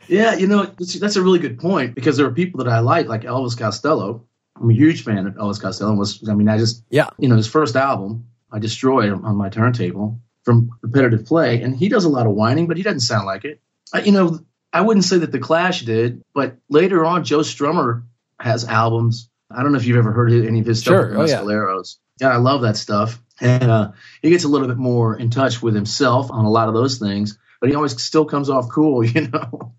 [0.08, 2.80] Yeah, you know, that's that's a really good point because there are people that I
[2.80, 4.24] like, like Elvis Costello.
[4.60, 5.94] I'm a huge fan of Elvis Costello.
[5.94, 7.08] Was I mean, I just Yeah.
[7.18, 11.88] you know his first album, I destroyed on my turntable from repetitive play, and he
[11.88, 13.60] does a lot of whining, but he doesn't sound like it.
[13.94, 14.40] I, you know,
[14.72, 18.04] I wouldn't say that the Clash did, but later on, Joe Strummer
[18.40, 19.28] has albums.
[19.56, 20.92] I don't know if you've ever heard any of his stuff.
[20.92, 21.18] Sure.
[21.18, 21.82] Oh, yeah.
[22.20, 25.62] Yeah, I love that stuff, and uh, he gets a little bit more in touch
[25.62, 27.38] with himself on a lot of those things.
[27.60, 29.74] But he always still comes off cool, you know.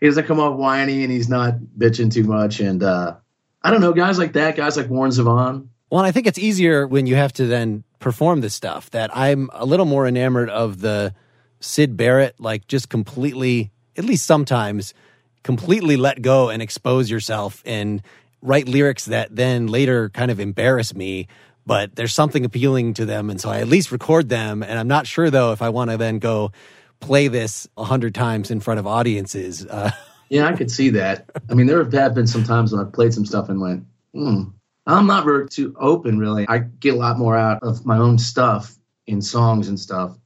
[0.00, 2.60] he doesn't come off whiny, and he's not bitching too much.
[2.60, 3.16] And uh,
[3.62, 5.68] I don't know, guys like that, guys like Warren Zevon.
[5.90, 9.14] Well, and I think it's easier when you have to then perform this stuff that
[9.14, 11.14] I'm a little more enamored of the
[11.58, 14.94] Syd Barrett, like just completely, at least sometimes,
[15.42, 18.02] completely let go and expose yourself and
[18.42, 21.28] write lyrics that then later kind of embarrass me.
[21.66, 23.30] But there's something appealing to them.
[23.30, 24.62] And so I at least record them.
[24.62, 26.52] And I'm not sure, though, if I want to then go
[27.00, 29.66] play this a hundred times in front of audiences.
[29.66, 29.90] Uh,
[30.30, 31.28] Yeah, I could see that.
[31.50, 34.44] I mean, there have been some times when I've played some stuff and went, hmm,
[34.86, 36.46] I'm not very too open, really.
[36.48, 38.76] I get a lot more out of my own stuff
[39.08, 40.16] in songs and stuff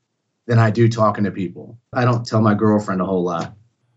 [0.46, 1.78] than I do talking to people.
[1.92, 3.54] I don't tell my girlfriend a whole lot.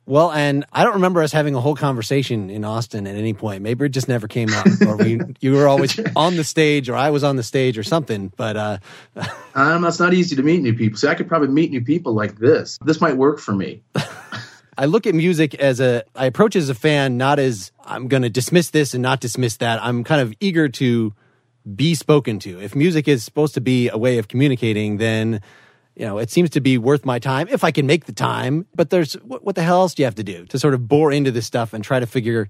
[0.07, 3.61] Well, and I don't remember us having a whole conversation in Austin at any point.
[3.61, 6.95] Maybe it just never came up, or we you were always on the stage, or
[6.95, 8.31] I was on the stage, or something.
[8.37, 8.77] But uh,
[9.53, 10.97] Um, it's not easy to meet new people.
[10.97, 12.79] See, I could probably meet new people like this.
[12.85, 13.83] This might work for me.
[14.77, 18.23] I look at music as a I approach as a fan, not as I'm going
[18.23, 19.83] to dismiss this and not dismiss that.
[19.83, 21.13] I'm kind of eager to
[21.75, 22.61] be spoken to.
[22.61, 25.41] If music is supposed to be a way of communicating, then
[25.97, 28.67] you know it seems to be worth my time if I can make the time.
[28.75, 30.87] But there's what, what the hell else do you have to do to sort of
[30.87, 32.47] bore into this stuff and try to figure?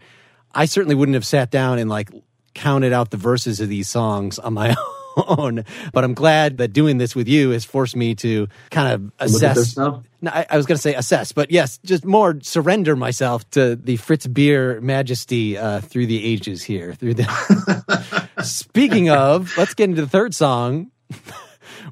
[0.54, 2.10] I certainly wouldn't have sat down and like
[2.54, 4.76] counted out the verses of these songs on my
[5.28, 5.64] own.
[5.94, 9.44] But I'm glad that doing this with you has forced me to kind of Look
[9.44, 9.72] at this assess.
[9.72, 10.04] stuff.
[10.22, 13.76] No, I, I was going to say assess, but yes, just more surrender myself to
[13.76, 16.94] the Fritz Beer majesty uh, through the ages here.
[16.94, 18.28] Through the.
[18.44, 20.92] Speaking of, let's get into the third song,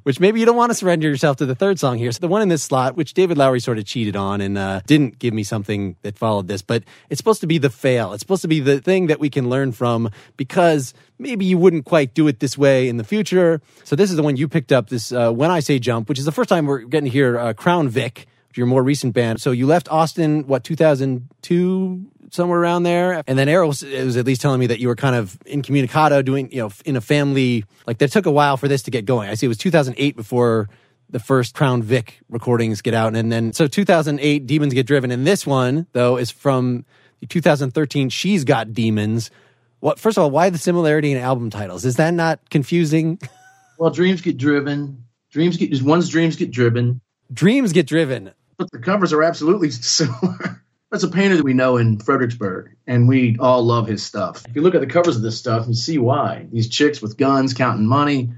[0.06, 2.12] which maybe you don't want to surrender yourself to the third song here.
[2.12, 4.82] So the one in this slot, which David Lowery sort of cheated on and uh,
[4.86, 8.14] didn't give me something that followed this, but it's supposed to be the fail.
[8.14, 11.86] It's supposed to be the thing that we can learn from because maybe you wouldn't
[11.86, 13.62] quite do it this way in the future.
[13.84, 14.90] So this is the one you picked up.
[14.90, 17.40] This uh, when I say jump, which is the first time we're getting to hear
[17.40, 19.42] uh, Crown Vic, your more recent band.
[19.42, 23.24] So you left Austin what 2002 somewhere around there.
[23.28, 26.52] And then Errol was at least telling me that you were kind of incommunicado, doing,
[26.52, 29.30] you know, in a family, like that took a while for this to get going.
[29.30, 30.70] I see it was 2008 before
[31.10, 33.16] the first Crown Vic recordings get out.
[33.16, 35.12] And then, so 2008, Demons Get Driven.
[35.12, 36.86] And this one, though, is from
[37.28, 39.32] 2013, She's Got Demons.
[39.80, 41.86] What, first of all, why the similarity in album titles?
[41.86, 43.20] Is that not confusing?
[43.78, 45.04] Well, dreams get driven.
[45.32, 47.02] Dreams get one's dreams get driven,
[47.34, 48.32] Dreams Get Driven.
[48.58, 50.55] but the covers are absolutely similar.
[50.96, 54.46] That's a painter that we know in Fredericksburg, and we all love his stuff.
[54.48, 56.48] If you look at the covers of this stuff, you see why.
[56.54, 58.32] These chicks with guns counting money,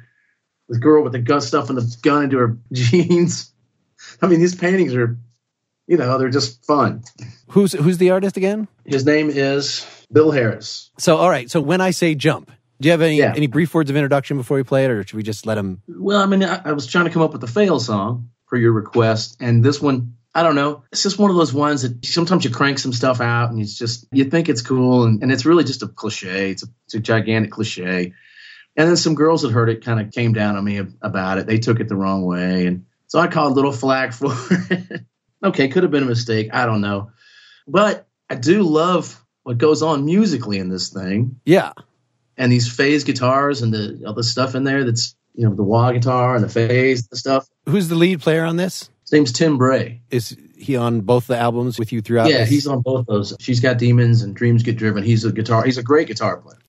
[0.68, 3.54] this girl with the gun stuff and the gun into her jeans.
[4.24, 5.20] I mean, these paintings are,
[5.86, 7.04] you know, they're just fun.
[7.50, 8.68] Who's, who's the artist again?
[8.86, 10.90] His name is Bill Harris.
[10.98, 11.52] So, all right.
[11.52, 13.34] So when I say jump, do you have any, Yeah.
[13.36, 15.84] any brief words of introduction before we play it, or should we just let him?
[15.88, 18.58] Well, I mean, I, I was trying to come up with a fail song for
[18.58, 20.84] your request, and this one, I don't know.
[20.92, 23.76] It's just one of those ones that sometimes you crank some stuff out, and it's
[23.78, 26.52] just you think it's cool, and, and it's really just a cliche.
[26.52, 28.14] It's a, it's a gigantic cliche.
[28.76, 31.48] And then some girls that heard it kind of came down on me about it.
[31.48, 34.32] They took it the wrong way, and so I called little flag for
[34.70, 35.02] it.
[35.44, 36.50] okay, could have been a mistake.
[36.54, 37.10] I don't know,
[37.68, 41.72] but I do love what goes on musically in this thing Yeah.
[42.38, 45.64] and these phase guitars and the all the stuff in there that's you know the
[45.64, 47.48] wah guitar and the phase the stuff.
[47.68, 48.90] Who's the lead player on this?
[49.08, 50.02] His name's Tim Bray.
[50.12, 52.30] Is he on both the albums with you throughout?
[52.30, 52.50] yeah, this?
[52.50, 53.34] he's on both those.
[53.40, 55.02] She's got demons and dreams get driven.
[55.02, 55.64] He's a guitar.
[55.64, 56.60] He's a great guitar player.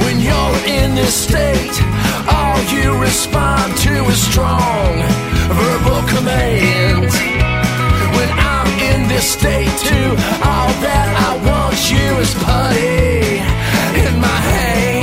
[0.03, 1.77] When you're in this state,
[2.27, 5.03] all you respond to is strong
[5.61, 7.15] verbal commands.
[8.17, 10.09] When I'm in this state too,
[10.49, 13.37] all that I want you is putty
[14.03, 14.96] in my hands.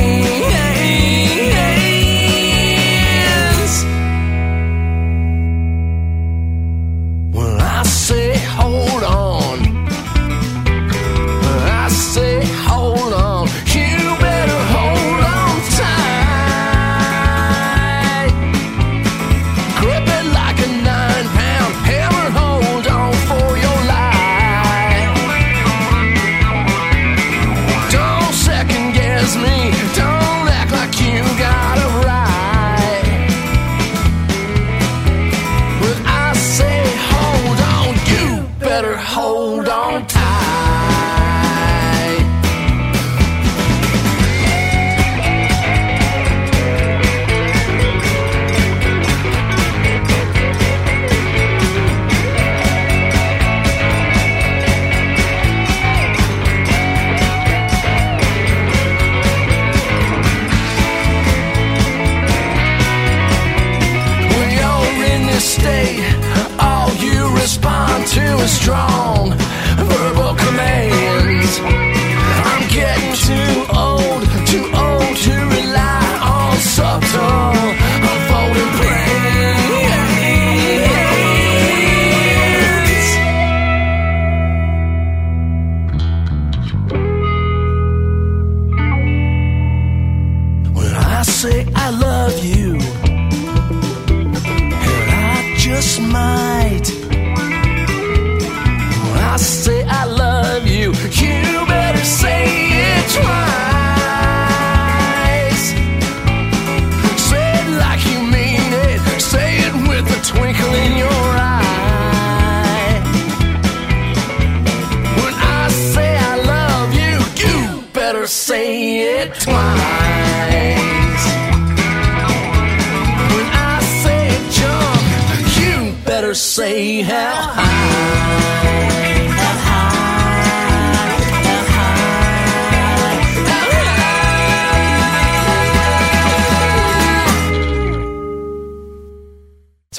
[68.74, 69.13] Strong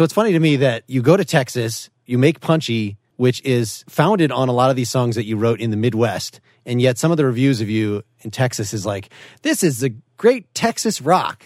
[0.05, 4.31] it's funny to me that you go to Texas, you make Punchy, which is founded
[4.31, 6.39] on a lot of these songs that you wrote in the Midwest.
[6.65, 9.09] And yet some of the reviews of you in Texas is like,
[9.41, 11.43] this is a great Texas rock.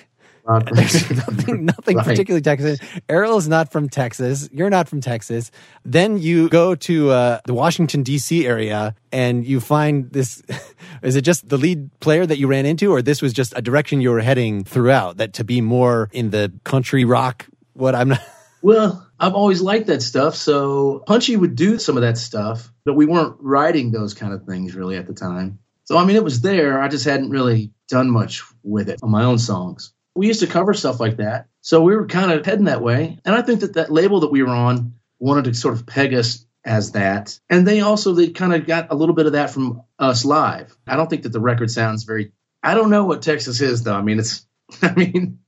[0.73, 2.05] There's nothing, nothing Right.
[2.07, 2.79] particularly Texas.
[3.07, 4.49] Errol is not from Texas.
[4.51, 5.51] You're not from Texas.
[5.85, 8.47] Then you go to uh, the Washington D.C.
[8.47, 10.41] area and you find this.
[11.03, 13.61] Is it just the lead player that you ran into, or this was just a
[13.61, 15.17] direction you were heading throughout?
[15.17, 17.45] That to be more in the country rock.
[17.73, 18.21] What I'm not.
[18.61, 20.35] Well, I've always liked that stuff.
[20.35, 24.45] So Punchy would do some of that stuff, but we weren't writing those kind of
[24.45, 25.59] things really at the time.
[25.85, 26.81] So, I mean, it was there.
[26.81, 29.93] I just hadn't really done much with it on my own songs.
[30.15, 31.47] We used to cover stuff like that.
[31.61, 33.17] So we were kind of heading that way.
[33.25, 36.13] And I think that that label that we were on wanted to sort of peg
[36.13, 37.39] us as that.
[37.49, 40.75] And they also, they kind of got a little bit of that from us live.
[40.85, 42.31] I don't think that the record sounds very,
[42.61, 43.95] I don't know what Texas is though.
[43.95, 44.45] I mean, it's,
[44.81, 45.39] I mean,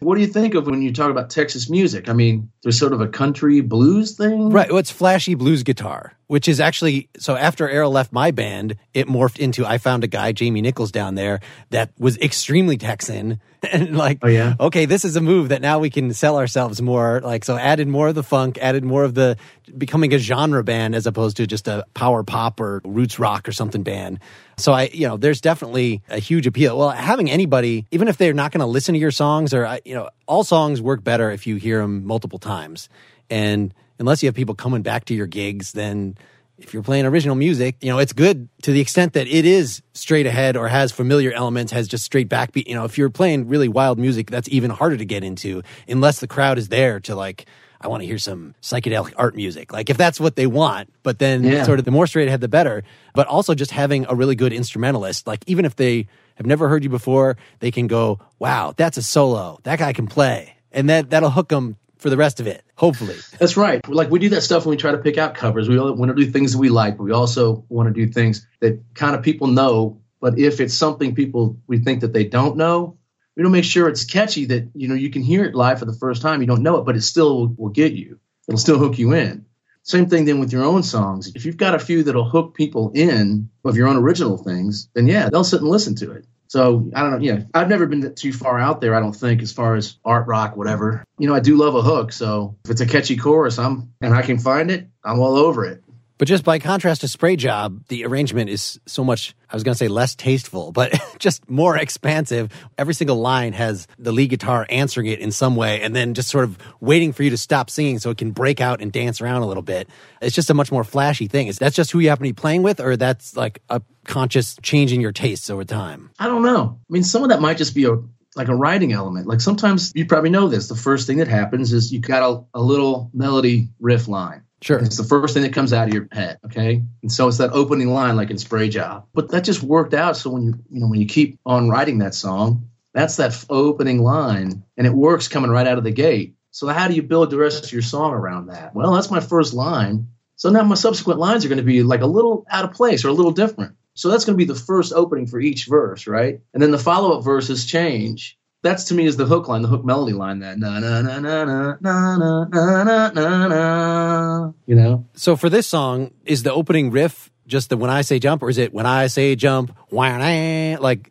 [0.00, 2.08] what do you think of when you talk about Texas music?
[2.08, 4.50] I mean, there's sort of a country blues thing.
[4.50, 4.68] Right.
[4.68, 9.06] Well, it's flashy blues guitar, which is actually so after Errol left my band, it
[9.06, 11.40] morphed into I found a guy, Jamie Nichols, down there
[11.70, 13.40] that was extremely Texan.
[13.72, 14.54] And like, Oh, yeah?
[14.60, 17.20] okay, this is a move that now we can sell ourselves more.
[17.24, 19.36] Like, so added more of the funk, added more of the
[19.76, 23.52] becoming a genre band as opposed to just a power pop or roots rock or
[23.52, 24.20] something band.
[24.58, 26.78] So I, you know, there's definitely a huge appeal.
[26.78, 29.94] Well, having anybody, even if they're not going to listen to your songs or, you
[29.94, 32.88] know, all songs work better if you hear them multiple times.
[33.28, 36.16] And unless you have people coming back to your gigs, then
[36.58, 39.80] if you're playing original music, you know, it's good to the extent that it is
[39.94, 42.66] straight ahead or has familiar elements, has just straight backbeat.
[42.66, 46.20] You know, if you're playing really wild music, that's even harder to get into unless
[46.20, 47.46] the crowd is there to like,
[47.80, 49.72] I want to hear some psychedelic art music.
[49.72, 51.62] Like if that's what they want, but then Yeah.
[51.62, 52.82] sort of the more straight ahead, the better.
[53.14, 56.82] But also just having a really good instrumentalist, like even if they have never heard
[56.82, 59.60] you before, they can go, wow, that's a solo.
[59.62, 60.56] That guy can play.
[60.72, 63.16] And that, that'll hook them for the rest of it, hopefully.
[63.38, 63.86] That's right.
[63.88, 65.68] Like we do that stuff when we try to pick out covers.
[65.68, 68.46] We want to do things that we like, but we also want to do things
[68.60, 70.00] that kind of people know.
[70.20, 72.98] But if it's something people we think that they don't know,
[73.36, 75.84] we don't make sure it's catchy that you know you can hear it live for
[75.84, 76.40] the first time.
[76.40, 78.18] You don't know it, but it still will, will get you.
[78.48, 79.46] It'll still hook you in.
[79.82, 81.32] Same thing then with your own songs.
[81.34, 85.06] If you've got a few that'll hook people in of your own original things, then
[85.06, 86.26] yeah, they'll sit and listen to it.
[86.48, 87.18] So I don't know.
[87.18, 88.94] Yeah, I've never been too far out there.
[88.94, 91.04] I don't think as far as art rock, whatever.
[91.18, 92.12] You know, I do love a hook.
[92.12, 95.66] So if it's a catchy chorus, I'm and I can find it, I'm all over
[95.66, 95.82] it.
[96.18, 99.72] But just by contrast to Spray Job, the arrangement is so much, I was going
[99.72, 102.52] to say less tasteful, but just more expansive.
[102.76, 106.28] Every single line has the lead guitar answering it in some way and then just
[106.28, 109.20] sort of waiting for you to stop singing so it can break out and dance
[109.20, 109.88] around a little bit.
[110.20, 111.46] It's just a much more flashy thing.
[111.46, 114.56] Is that just who you happen to be playing with or that's like a conscious
[114.62, 116.10] change in your tastes over time?
[116.18, 116.80] I don't know.
[116.80, 117.96] I mean, some of that might just be a
[118.36, 119.26] like a writing element.
[119.26, 120.68] Like sometimes you probably know this.
[120.68, 124.44] The first thing that happens is you got a, a little melody riff line.
[124.60, 124.78] Sure.
[124.78, 126.82] It's the first thing that comes out of your head, okay?
[127.02, 129.06] And so it's that opening line like in Spray Job.
[129.14, 131.98] But that just worked out so when you you know when you keep on writing
[131.98, 136.34] that song, that's that opening line and it works coming right out of the gate.
[136.50, 138.74] So how do you build the rest of your song around that?
[138.74, 140.08] Well, that's my first line.
[140.34, 143.04] So now my subsequent lines are going to be like a little out of place
[143.04, 143.76] or a little different.
[143.94, 146.40] So that's going to be the first opening for each verse, right?
[146.54, 148.37] And then the follow-up verses change.
[148.62, 150.40] That's to me is the hook line, the hook melody line.
[150.40, 154.52] That na na na na na na na na na.
[154.66, 158.18] You know, So for this song, is the opening riff just the when I say
[158.18, 161.10] jump or is it when I say jump, like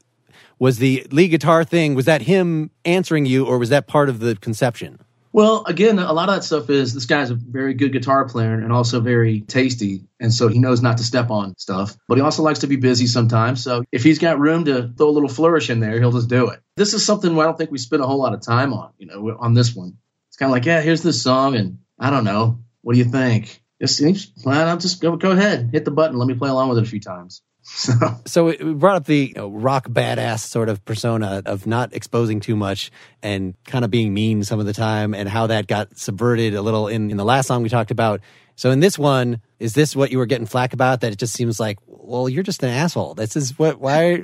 [0.60, 4.20] was the lead guitar thing, was that him answering you or was that part of
[4.20, 5.00] the conception?
[5.38, 8.56] Well, again, a lot of that stuff is this guy's a very good guitar player
[8.56, 10.08] and also very tasty.
[10.20, 12.76] And so he knows not to step on stuff, but he also likes to be
[12.76, 13.64] busy sometimes.
[13.64, 16.48] So if he's got room to throw a little flourish in there, he'll just do
[16.48, 16.60] it.
[16.76, 19.06] This is something I don't think we spent a whole lot of time on, you
[19.06, 20.00] know, on this one.
[20.30, 21.56] It's kind of like, yeah, here's this song.
[21.56, 22.58] And I don't know.
[22.82, 23.62] What do you think?
[23.80, 24.02] Just,
[24.44, 26.18] well, I'll just go, go ahead, hit the button.
[26.18, 27.44] Let me play along with it a few times.
[27.68, 27.94] So
[28.26, 32.40] So it brought up the you know, rock badass sort of persona of not exposing
[32.40, 32.92] too much
[33.22, 36.62] and kind of being mean some of the time and how that got subverted a
[36.62, 38.22] little in, in the last song we talked about.
[38.56, 41.02] So in this one, is this what you were getting flack about?
[41.02, 43.14] That it just seems like, well, you're just an asshole.
[43.14, 44.24] This is what, why,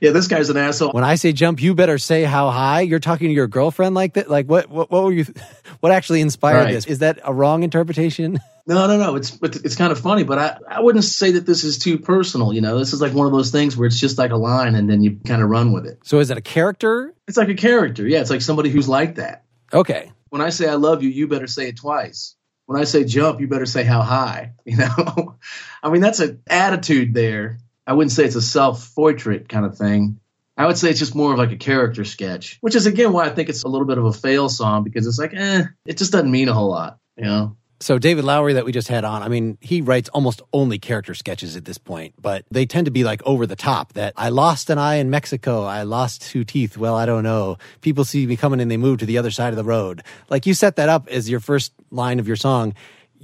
[0.00, 0.92] yeah, this guy's an asshole.
[0.92, 2.82] when I say jump, you better say how high.
[2.82, 4.30] You're talking to your girlfriend like that.
[4.30, 4.68] Like what?
[4.70, 5.26] What, what were you?
[5.80, 6.72] What actually inspired Right.
[6.72, 6.86] this?
[6.86, 8.38] Is that a wrong interpretation?
[8.66, 9.14] No, no, no.
[9.16, 11.98] It's but it's kind of funny, but I, I wouldn't say that this is too
[11.98, 12.54] personal.
[12.54, 14.74] You know, this is like one of those things where it's just like a line
[14.74, 15.98] and then you kind of run with it.
[16.04, 17.12] So is it a character?
[17.28, 18.08] It's like a character.
[18.08, 19.44] Yeah, it's like somebody who's like that.
[19.70, 20.10] Okay.
[20.30, 22.36] When I say I love you, you better say it twice.
[22.64, 24.52] When I say jump, you better say how high.
[24.64, 25.36] You know,
[25.82, 27.58] I mean that's an attitude there.
[27.86, 30.18] I wouldn't say it's a self-portrait kind of thing,
[30.56, 33.26] I would say it's just more of like a character sketch, which is again why
[33.26, 35.98] I think it's a little bit of a fail song because it's like, eh, it
[35.98, 37.56] just doesn't mean a whole lot, you know.
[37.80, 41.12] So David Lowery that we just had on, I mean, he writes almost only character
[41.12, 44.28] sketches at this point, but they tend to be like over the top that I
[44.28, 45.64] lost an eye in Mexico.
[45.64, 46.78] I lost two teeth.
[46.78, 47.58] Well, I don't know.
[47.80, 50.02] People see me coming and they move to the other side of the road.
[50.30, 52.74] Like you set that up as your first line of your song.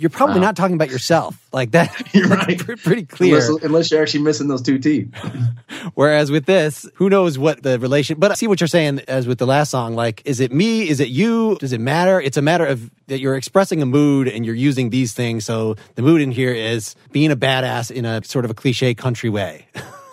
[0.00, 0.46] You're probably Wow.
[0.46, 1.94] not talking about yourself like that.
[2.14, 2.58] You're right.
[2.58, 3.36] pre- Pretty clear.
[3.36, 5.14] Unless, unless you're actually missing those two teeth.
[5.94, 9.26] Whereas with this, who knows what the relation, but I see what you're saying as
[9.26, 9.94] with the last song.
[9.94, 10.88] Like, is it me?
[10.88, 11.56] Is it you?
[11.60, 12.20] Does it matter?
[12.20, 15.44] It's a matter of that you're expressing a mood and you're using these things.
[15.44, 18.94] So the mood in here is being a badass in a sort of a cliche
[18.94, 19.66] country way,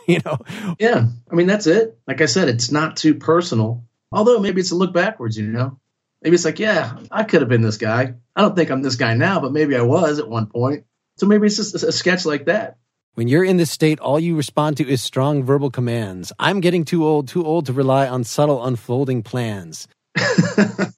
[0.07, 0.37] you know?
[0.79, 1.97] Yeah, I mean that's it.
[2.07, 3.83] Like I said, it's not too personal.
[4.11, 5.79] Although maybe it's a look backwards, you know.
[6.27, 8.15] Maybe it's like, yeah, I could have been this guy.
[8.35, 10.83] I don't think I'm this guy now, but maybe I was at one point.
[11.15, 12.75] So maybe it's just a, sketch like that.
[13.13, 16.33] When you're in this state, all you respond to is strong verbal commands.
[16.37, 19.87] I'm getting too old, too old to rely on subtle unfolding plans.
[20.17, 20.91] I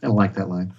[0.00, 0.72] don't like that line.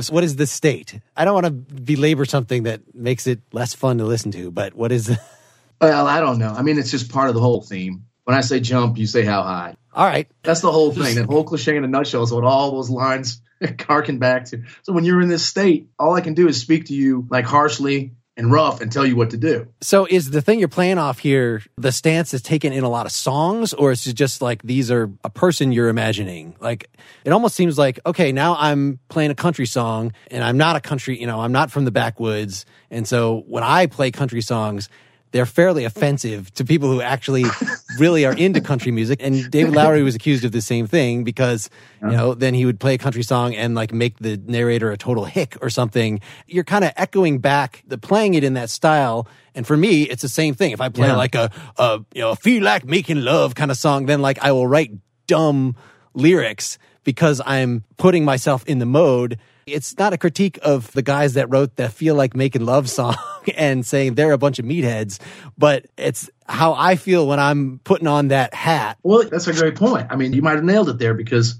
[0.00, 1.00] So what is the state?
[1.14, 4.72] I don't want to belabor something that makes it less fun to listen to, but
[4.72, 5.14] what is
[5.82, 6.54] Well, I don't know.
[6.56, 8.06] I mean, it's just part of the whole theme.
[8.24, 9.76] When I say jump, you say how high.
[9.92, 10.28] all right?
[10.42, 11.16] That's the whole thing.
[11.16, 13.40] That whole cliche in a nutshell is what all those lines
[13.80, 14.62] harken back to.
[14.82, 17.44] So when you're in this state, all I can do is speak to you like
[17.44, 19.68] harshly and rough and tell you what to do.
[19.80, 23.06] So is the thing you're playing off here the stance is taken in a lot
[23.06, 26.56] of songs, or is it just like these are a person you're imagining?
[26.60, 26.90] Like
[27.24, 30.80] it almost seems like okay, now I'm playing a country song, and I'm not a
[30.80, 34.88] country, you know, I'm not from the backwoods, and so when I play country songs.
[35.34, 37.42] They're fairly offensive to people who actually
[37.98, 39.20] really are into country music.
[39.20, 41.68] And David Lowery was accused of the same thing because,
[42.02, 44.96] you know, then he would play a country song and like make the narrator a
[44.96, 46.20] total hick or something.
[46.46, 49.26] You're kind of echoing back the playing it in that style.
[49.56, 50.70] And for me, it's the same thing.
[50.70, 51.16] If I play Yeah.
[51.16, 54.52] like a, a, you know, feel like making love kind of song, then like I
[54.52, 54.92] will write
[55.26, 55.74] dumb
[56.14, 59.40] lyrics because I'm putting myself in the mode.
[59.66, 63.16] It's not a critique of the guys that wrote the feel like making love song
[63.56, 65.18] and saying they're a bunch of meatheads,
[65.56, 68.98] but it's how I feel when I'm putting on that hat.
[69.02, 70.08] Well, that's a great point.
[70.10, 71.58] I mean, you might have nailed it there because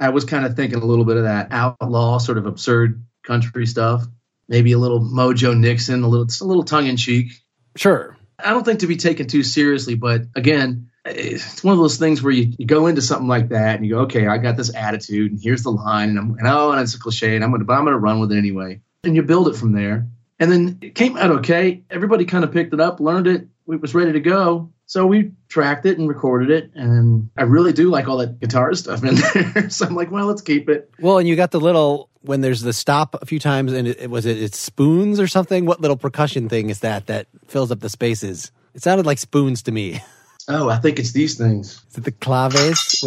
[0.00, 3.66] I was kind of thinking a little bit of that outlaw, sort of absurd country
[3.66, 4.04] stuff.
[4.48, 7.32] Maybe a little Mojo Nixon, a little, a little tongue in cheek.
[7.76, 8.16] Sure.
[8.38, 12.22] I don't think to be taken too seriously, but again, it's one of those things
[12.22, 14.74] where you, you go into something like that and you go, okay, I got this
[14.74, 17.50] attitude, and here's the line, and, I'm, and oh, and it's a cliche, and I'm
[17.50, 20.50] gonna, but I'm gonna run with it anyway, and you build it from there, and
[20.50, 21.82] then it came out okay.
[21.90, 25.32] Everybody kind of picked it up, learned it, it was ready to go, so we
[25.48, 29.14] tracked it and recorded it, and I really do like all that guitar stuff in
[29.34, 30.90] there, so I'm like, well, let's keep it.
[30.98, 34.08] Well, and you got the little when there's the stop a few times, and it,
[34.08, 35.66] was it it's spoons or something.
[35.66, 38.50] What little percussion thing is that that fills up the spaces?
[38.74, 40.00] It sounded like spoons to me.
[40.48, 41.82] Oh, I think it's these things.
[41.90, 43.04] Is it the claves?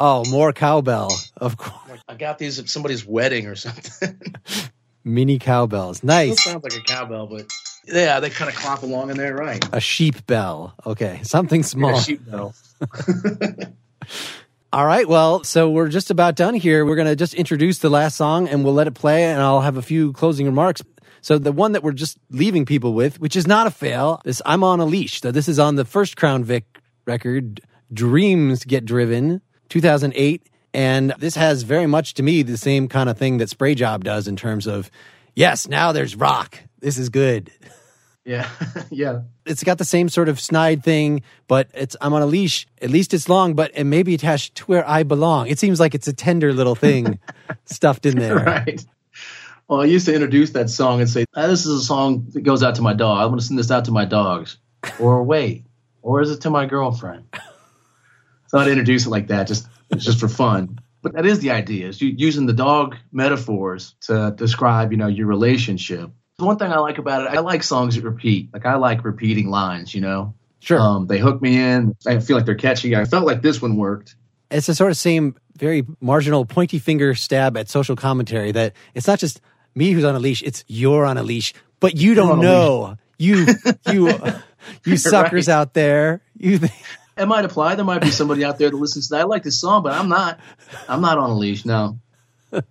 [0.00, 2.00] Oh, more cowbell, of course.
[2.08, 4.20] I got these at somebody's wedding or something.
[5.04, 6.04] Mini cowbells.
[6.04, 6.44] Nice.
[6.44, 7.46] sounds like a cowbell, but
[7.86, 9.66] yeah, they kind of clop along in there, right?
[9.72, 10.74] A sheep bell.
[10.86, 11.96] Okay, something small.
[11.96, 12.54] a sheep bell.
[14.72, 15.08] All right.
[15.08, 16.84] Well, so we're just about done here.
[16.84, 19.62] We're going to just introduce the last song and we'll let it play and I'll
[19.62, 20.82] have a few closing remarks.
[21.20, 24.42] So the one that we're just leaving people with, which is not a fail, is
[24.46, 25.20] I'm on a leash.
[25.20, 26.64] So this is on the first Crown Vic
[27.06, 27.60] record,
[27.92, 30.48] Dreams Get Driven, 2008.
[30.74, 34.04] And this has very much to me the same kind of thing that Spray Job
[34.04, 34.90] does in terms of,
[35.34, 36.58] yes, now there's rock.
[36.80, 37.50] This is good.
[38.28, 38.48] Yeah,
[38.90, 39.22] yeah.
[39.46, 42.66] It's got the same sort of snide thing, but it's I'm on a leash.
[42.82, 45.46] At least it's long, but it may be attached to where I belong.
[45.48, 47.18] It seems like it's a tender little thing
[47.64, 48.36] stuffed in there.
[48.36, 48.84] Right.
[49.68, 52.40] Well, I used to introduce that song and say, "Ah, "This is a song that
[52.42, 53.18] goes out to my dog.
[53.22, 54.56] I'm going to send this out to my dogs."
[54.98, 55.66] Or wait,
[56.02, 57.24] or is it to my girlfriend?
[58.46, 60.78] So I'd introduce it like that, just just for fun.
[61.02, 65.06] But that is the idea: is you using the dog metaphors to describe, you know,
[65.06, 66.10] your relationship.
[66.38, 68.48] The one thing I like about it, I like songs that repeat.
[68.54, 69.94] Like I like repeating lines.
[69.94, 70.80] You know, Sure.
[70.80, 71.94] um, they hook me in.
[72.06, 72.96] I feel like they're catchy.
[72.96, 74.16] I felt like this one worked.
[74.50, 79.06] it's the sort of same very marginal pointy finger stab at social commentary that it's
[79.06, 79.42] not just
[79.78, 82.96] me who's on a leash, it's you're on a leash, but you don't know.
[83.18, 83.46] You
[83.90, 84.12] you
[84.84, 85.54] you suckers Right.
[85.54, 86.20] out there.
[86.36, 86.60] You
[87.16, 87.74] it might apply.
[87.76, 89.20] There might be somebody out there that listens to that.
[89.22, 90.38] I like this song, but I'm not.
[90.88, 91.64] I'm not on a leash.
[91.64, 91.98] No.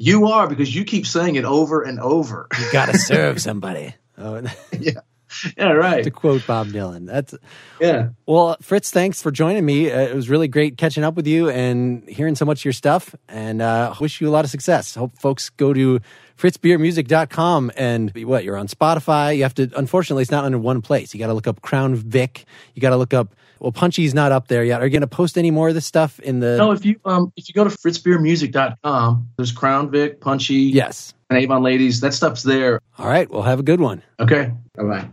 [0.00, 2.46] You are because you keep saying it over and over.
[2.56, 3.94] you got to serve somebody.
[4.16, 4.40] Oh,
[4.78, 5.00] yeah.
[5.56, 6.04] yeah, right.
[6.04, 7.06] To quote Bob Dylan.
[7.06, 7.34] That's
[7.80, 8.08] Yeah.
[8.26, 8.90] well, Fritz.
[8.90, 9.90] Thanks for joining me.
[9.90, 12.72] Uh, it was really great catching up with you and hearing so much of your
[12.72, 13.14] stuff.
[13.28, 14.94] And uh, wish you a lot of success.
[14.94, 16.00] Hope folks go to
[16.36, 19.36] fritzbeermusic.com and what you're on Spotify.
[19.36, 19.70] You have to.
[19.76, 21.12] Unfortunately, it's not under one place.
[21.14, 22.44] You got to look up Crown Vic.
[22.74, 23.34] You got to look up.
[23.60, 24.80] Well, Punchy's not up there yet.
[24.80, 26.56] Are you going to post any more of this stuff in the?
[26.56, 31.12] No, if you um if you go to fritzbeermusic.com, there's Crown Vic, Punchy, Yes.
[31.28, 32.00] and Avon Ladies.
[32.00, 32.80] That stuff's there.
[32.98, 33.28] All right.
[33.28, 34.02] Well, have a good one.
[34.20, 34.52] Okay.
[34.76, 35.08] Bye bye.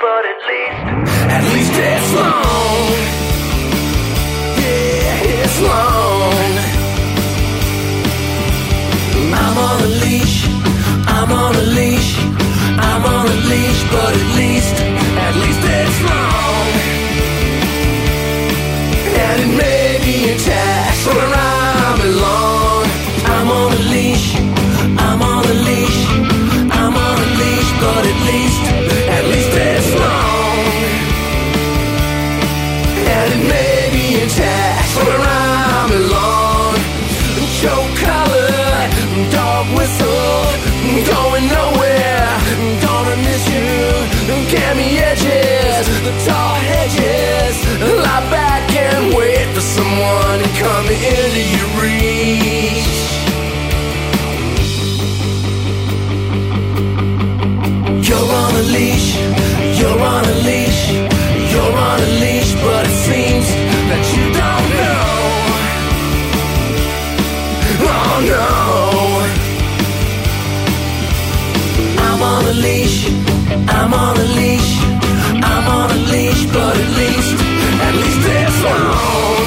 [0.00, 0.78] But at least,
[1.36, 2.88] at least it's long.
[4.62, 6.52] Yeah, it's long.
[9.40, 10.38] I'm on a leash.
[11.06, 12.18] I'm on a leash.
[12.88, 14.74] I'm on a leash, but at least,
[15.26, 16.65] at least it's long.
[76.56, 77.36] But at least,
[77.86, 79.44] at least it's long.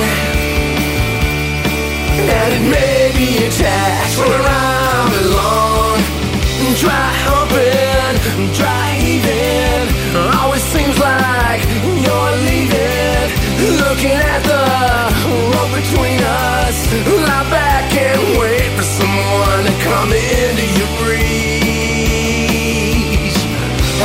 [2.37, 5.97] And it may be a attached where I belong.
[6.83, 8.15] Dry humping,
[8.59, 9.85] dry heaving.
[10.37, 11.61] Always seems like
[12.05, 13.29] you're leaving.
[13.81, 14.63] Looking at the
[15.25, 16.77] road between us.
[17.29, 21.39] Lie back and wait for someone to come into your reach.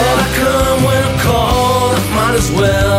[0.00, 2.93] And I come when I'm called, might as well.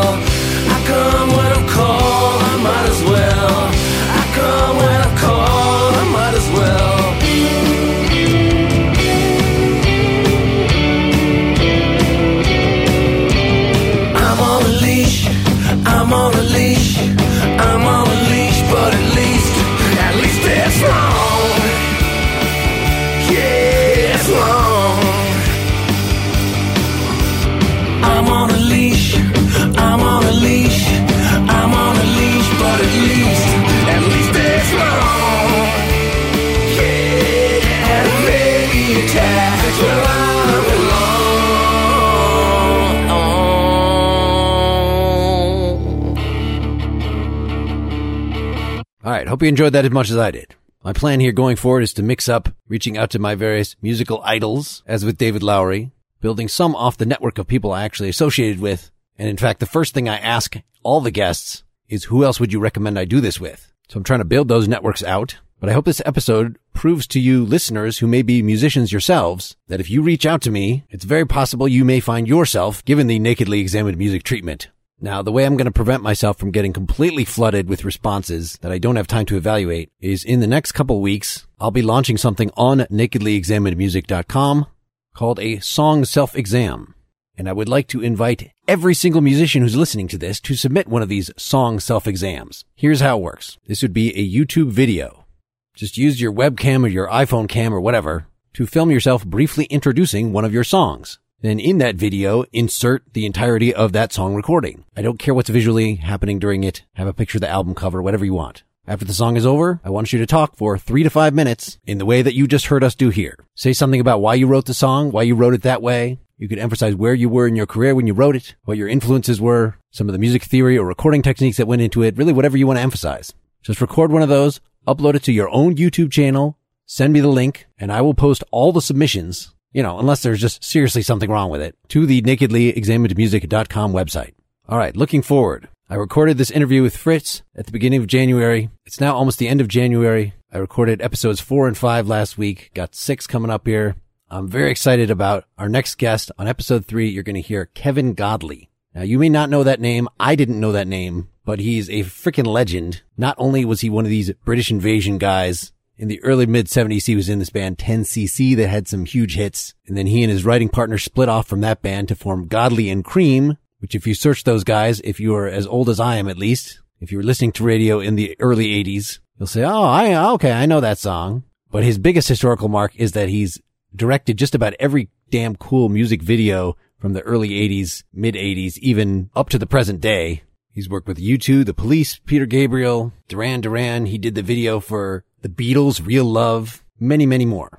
[49.26, 49.30] Right.
[49.30, 50.56] Hope you enjoyed that as much as I did.
[50.84, 54.22] My plan here going forward is to mix up reaching out to my various musical
[54.24, 58.60] idols, as with David Lowery, building some off the network of people I actually associated
[58.60, 58.92] with.
[59.18, 62.54] And in fact, the first thing I ask all the guests is who else would
[62.54, 63.72] you recommend I do this with?
[63.90, 65.38] So I'm trying to build those networks out.
[65.60, 69.80] But I hope this episode proves to you listeners who may be musicians yourselves that
[69.80, 73.20] if you reach out to me, it's very possible you may find yourself given the
[73.20, 74.68] nakedly examined music treatment.
[75.00, 78.72] Now, the way I'm going to prevent myself from getting completely flooded with responses that
[78.72, 82.18] I don't have time to evaluate is in the next couple weeks, I'll be launching
[82.18, 84.68] something on nakedlyexaminedmusic.com
[85.14, 86.96] called a song self-exam.
[87.38, 90.88] And I would like to invite every single musician who's listening to this to submit
[90.88, 92.64] one of these song self-exams.
[92.76, 93.58] Here's how it works.
[93.68, 95.26] This would be a YouTube video.
[95.74, 100.32] Just use your webcam or your iPhone cam or whatever to film yourself briefly introducing
[100.32, 101.20] one of your songs.
[101.42, 104.86] Then in that video, insert the entirety of that song recording.
[104.96, 106.84] I don't care what's visually happening during it.
[106.94, 108.64] Have a picture of the album cover, whatever you want.
[108.88, 111.80] After the song is over, I want you to talk for three to five minutes
[111.86, 113.38] in the way that you just heard us do here.
[113.56, 116.20] Say something about why you wrote the song, why you wrote it that way.
[116.38, 118.88] You could emphasize where you were in your career when you wrote it, what your
[118.88, 122.34] influences were, some of the music theory or recording techniques that went into it, really
[122.34, 123.34] whatever you want to emphasize.
[123.64, 127.28] Just record one of those, upload it to your own YouTube channel, send me the
[127.28, 131.30] link, and I will post all the submissions, you know, unless there's just seriously something
[131.30, 134.32] wrong with it, to the nakedlyexaminedmusic.com website.
[134.70, 135.68] All right, looking forward.
[135.90, 138.70] I recorded this interview with Fritz at the beginning of January.
[138.86, 140.34] It's now almost the end of January.
[140.50, 143.98] I recorded episodes four and five last week, got six coming up here.
[144.30, 146.32] I'm very excited about our next guest.
[146.40, 148.70] On episode three, you're going to hear Kevin Godley.
[148.96, 150.08] Now, you may not know that name.
[150.18, 153.02] I didn't know that name, but he's a freaking legend.
[153.18, 157.06] Not only was he one of these British invasion guys in the early mid 70s,
[157.06, 159.74] he was in this band 10cc that had some huge hits.
[159.88, 162.90] And then he and his writing partner split off from that band to form Godley
[162.90, 166.18] and Creme, which if you search those guys, if you are as old as I
[166.18, 169.64] am at least, if you were listening to radio in the early 80s, you'll say,
[169.64, 171.44] Oh, I, okay, I know that song.
[171.72, 173.62] But his biggest historical mark is that he's
[173.96, 179.30] directed just about every damn cool music video from the early 80s, mid 80s, even
[179.36, 180.44] up to the present day.
[180.72, 184.08] He's worked with U2, The Police, Peter Gabriel, Duran Duran.
[184.08, 187.78] He did the video for The Beatles, Real Love, many, many more.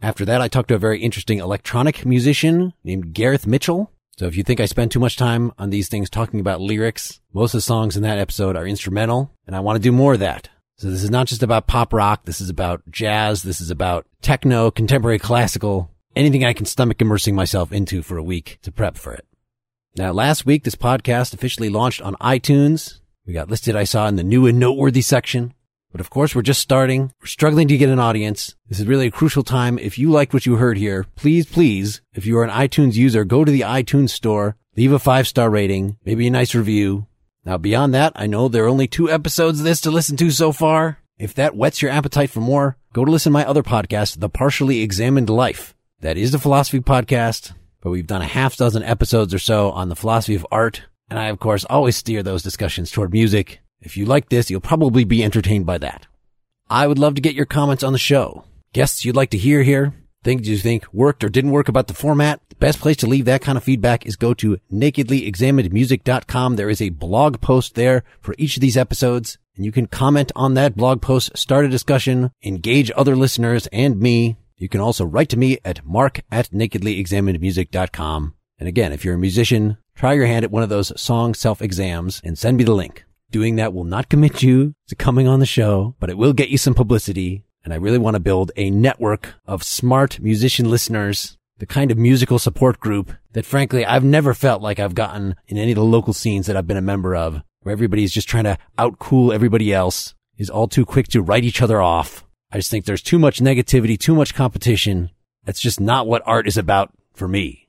[0.00, 3.92] After that, I talked to a very interesting electronic musician named Gareth Mitchell.
[4.16, 7.20] So if you think I spend too much time on these things talking about lyrics,
[7.34, 10.14] most of the songs in that episode are instrumental, and I want to do more
[10.14, 10.48] of that.
[10.78, 12.24] So this is not just about pop rock.
[12.24, 13.42] This is about jazz.
[13.42, 18.22] This is about techno, contemporary classical, anything I can stomach immersing myself into for a
[18.22, 19.26] week to prep for it.
[19.98, 23.00] Now, last week, this podcast officially launched on iTunes.
[23.26, 25.52] We got listed, I saw, in the new and noteworthy section.
[25.96, 27.10] But of course, we're just starting.
[27.22, 28.54] We're struggling to get an audience.
[28.68, 29.78] This is really a crucial time.
[29.78, 33.24] If you liked what you heard here, please, please, if you are an iTunes user,
[33.24, 37.06] go to the iTunes store, leave a five star rating, maybe a nice review.
[37.46, 40.30] Now, beyond that, I know there are only two episodes of this to listen to
[40.30, 40.98] so far.
[41.16, 44.28] If that whets your appetite for more, go to listen to my other podcast, The
[44.28, 45.74] Partially Examined Life.
[46.02, 49.88] That is the philosophy podcast, but we've done a half dozen episodes or so on
[49.88, 50.82] the philosophy of art.
[51.08, 53.62] And I, of course, always steer those discussions toward music.
[53.80, 56.06] If you like this, you'll probably be entertained by that.
[56.68, 58.44] I would love to get your comments on the show.
[58.72, 61.94] Guests you'd like to hear here, things you think worked or didn't work about the
[61.94, 62.40] format.
[62.48, 66.56] The best place to leave that kind of feedback is go to nakedlyexaminedmusic.com.
[66.56, 70.32] There is a blog post there for each of these episodes, and you can comment
[70.34, 74.36] on that blog post, start a discussion, engage other listeners and me.
[74.56, 78.34] You can also write to me at mark at nakedlyexaminedmusic.com.
[78.58, 82.20] And again, if you're a musician, try your hand at one of those song self-exams
[82.24, 83.05] and send me the link.
[83.30, 86.48] Doing that will not commit you to coming on the show, but it will get
[86.48, 87.44] you some publicity.
[87.64, 91.98] And I really want to build a network of smart musician listeners, the kind of
[91.98, 95.84] musical support group that frankly I've never felt like I've gotten in any of the
[95.84, 99.72] local scenes that I've been a member of, where everybody's just trying to outcool everybody
[99.72, 102.24] else, is all too quick to write each other off.
[102.52, 105.10] I just think there's too much negativity, too much competition.
[105.44, 107.68] That's just not what art is about for me.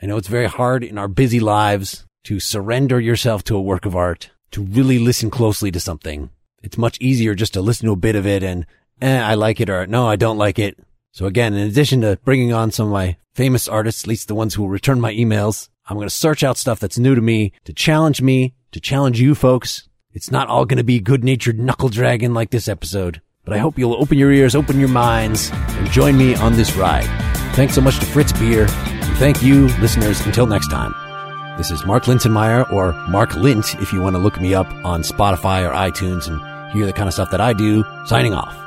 [0.00, 3.84] I know it's very hard in our busy lives to surrender yourself to a work
[3.84, 6.30] of art, to really listen closely to something.
[6.62, 8.66] It's much easier just to listen to a bit of it and,
[9.02, 10.78] eh, I like it or no, I don't like it.
[11.10, 14.34] So again, in addition to bringing on some of my famous artists, at least the
[14.34, 17.20] ones who will return my emails, I'm going to search out stuff that's new to
[17.20, 19.88] me to challenge me, to challenge you folks.
[20.12, 23.58] It's not all going to be good natured knuckle dragging like this episode, but I
[23.58, 27.08] hope you'll open your ears, open your minds, and join me on this ride.
[27.56, 28.68] Thanks so much to Fritz Beer.
[28.70, 30.24] And thank you, listeners.
[30.24, 31.03] Until next time.
[31.56, 35.02] This is Mark Linsenmayer, or Mark Lint if you want to look me up on
[35.02, 36.42] Spotify or iTunes and
[36.72, 38.63] hear the kind of stuff that I do, signing off.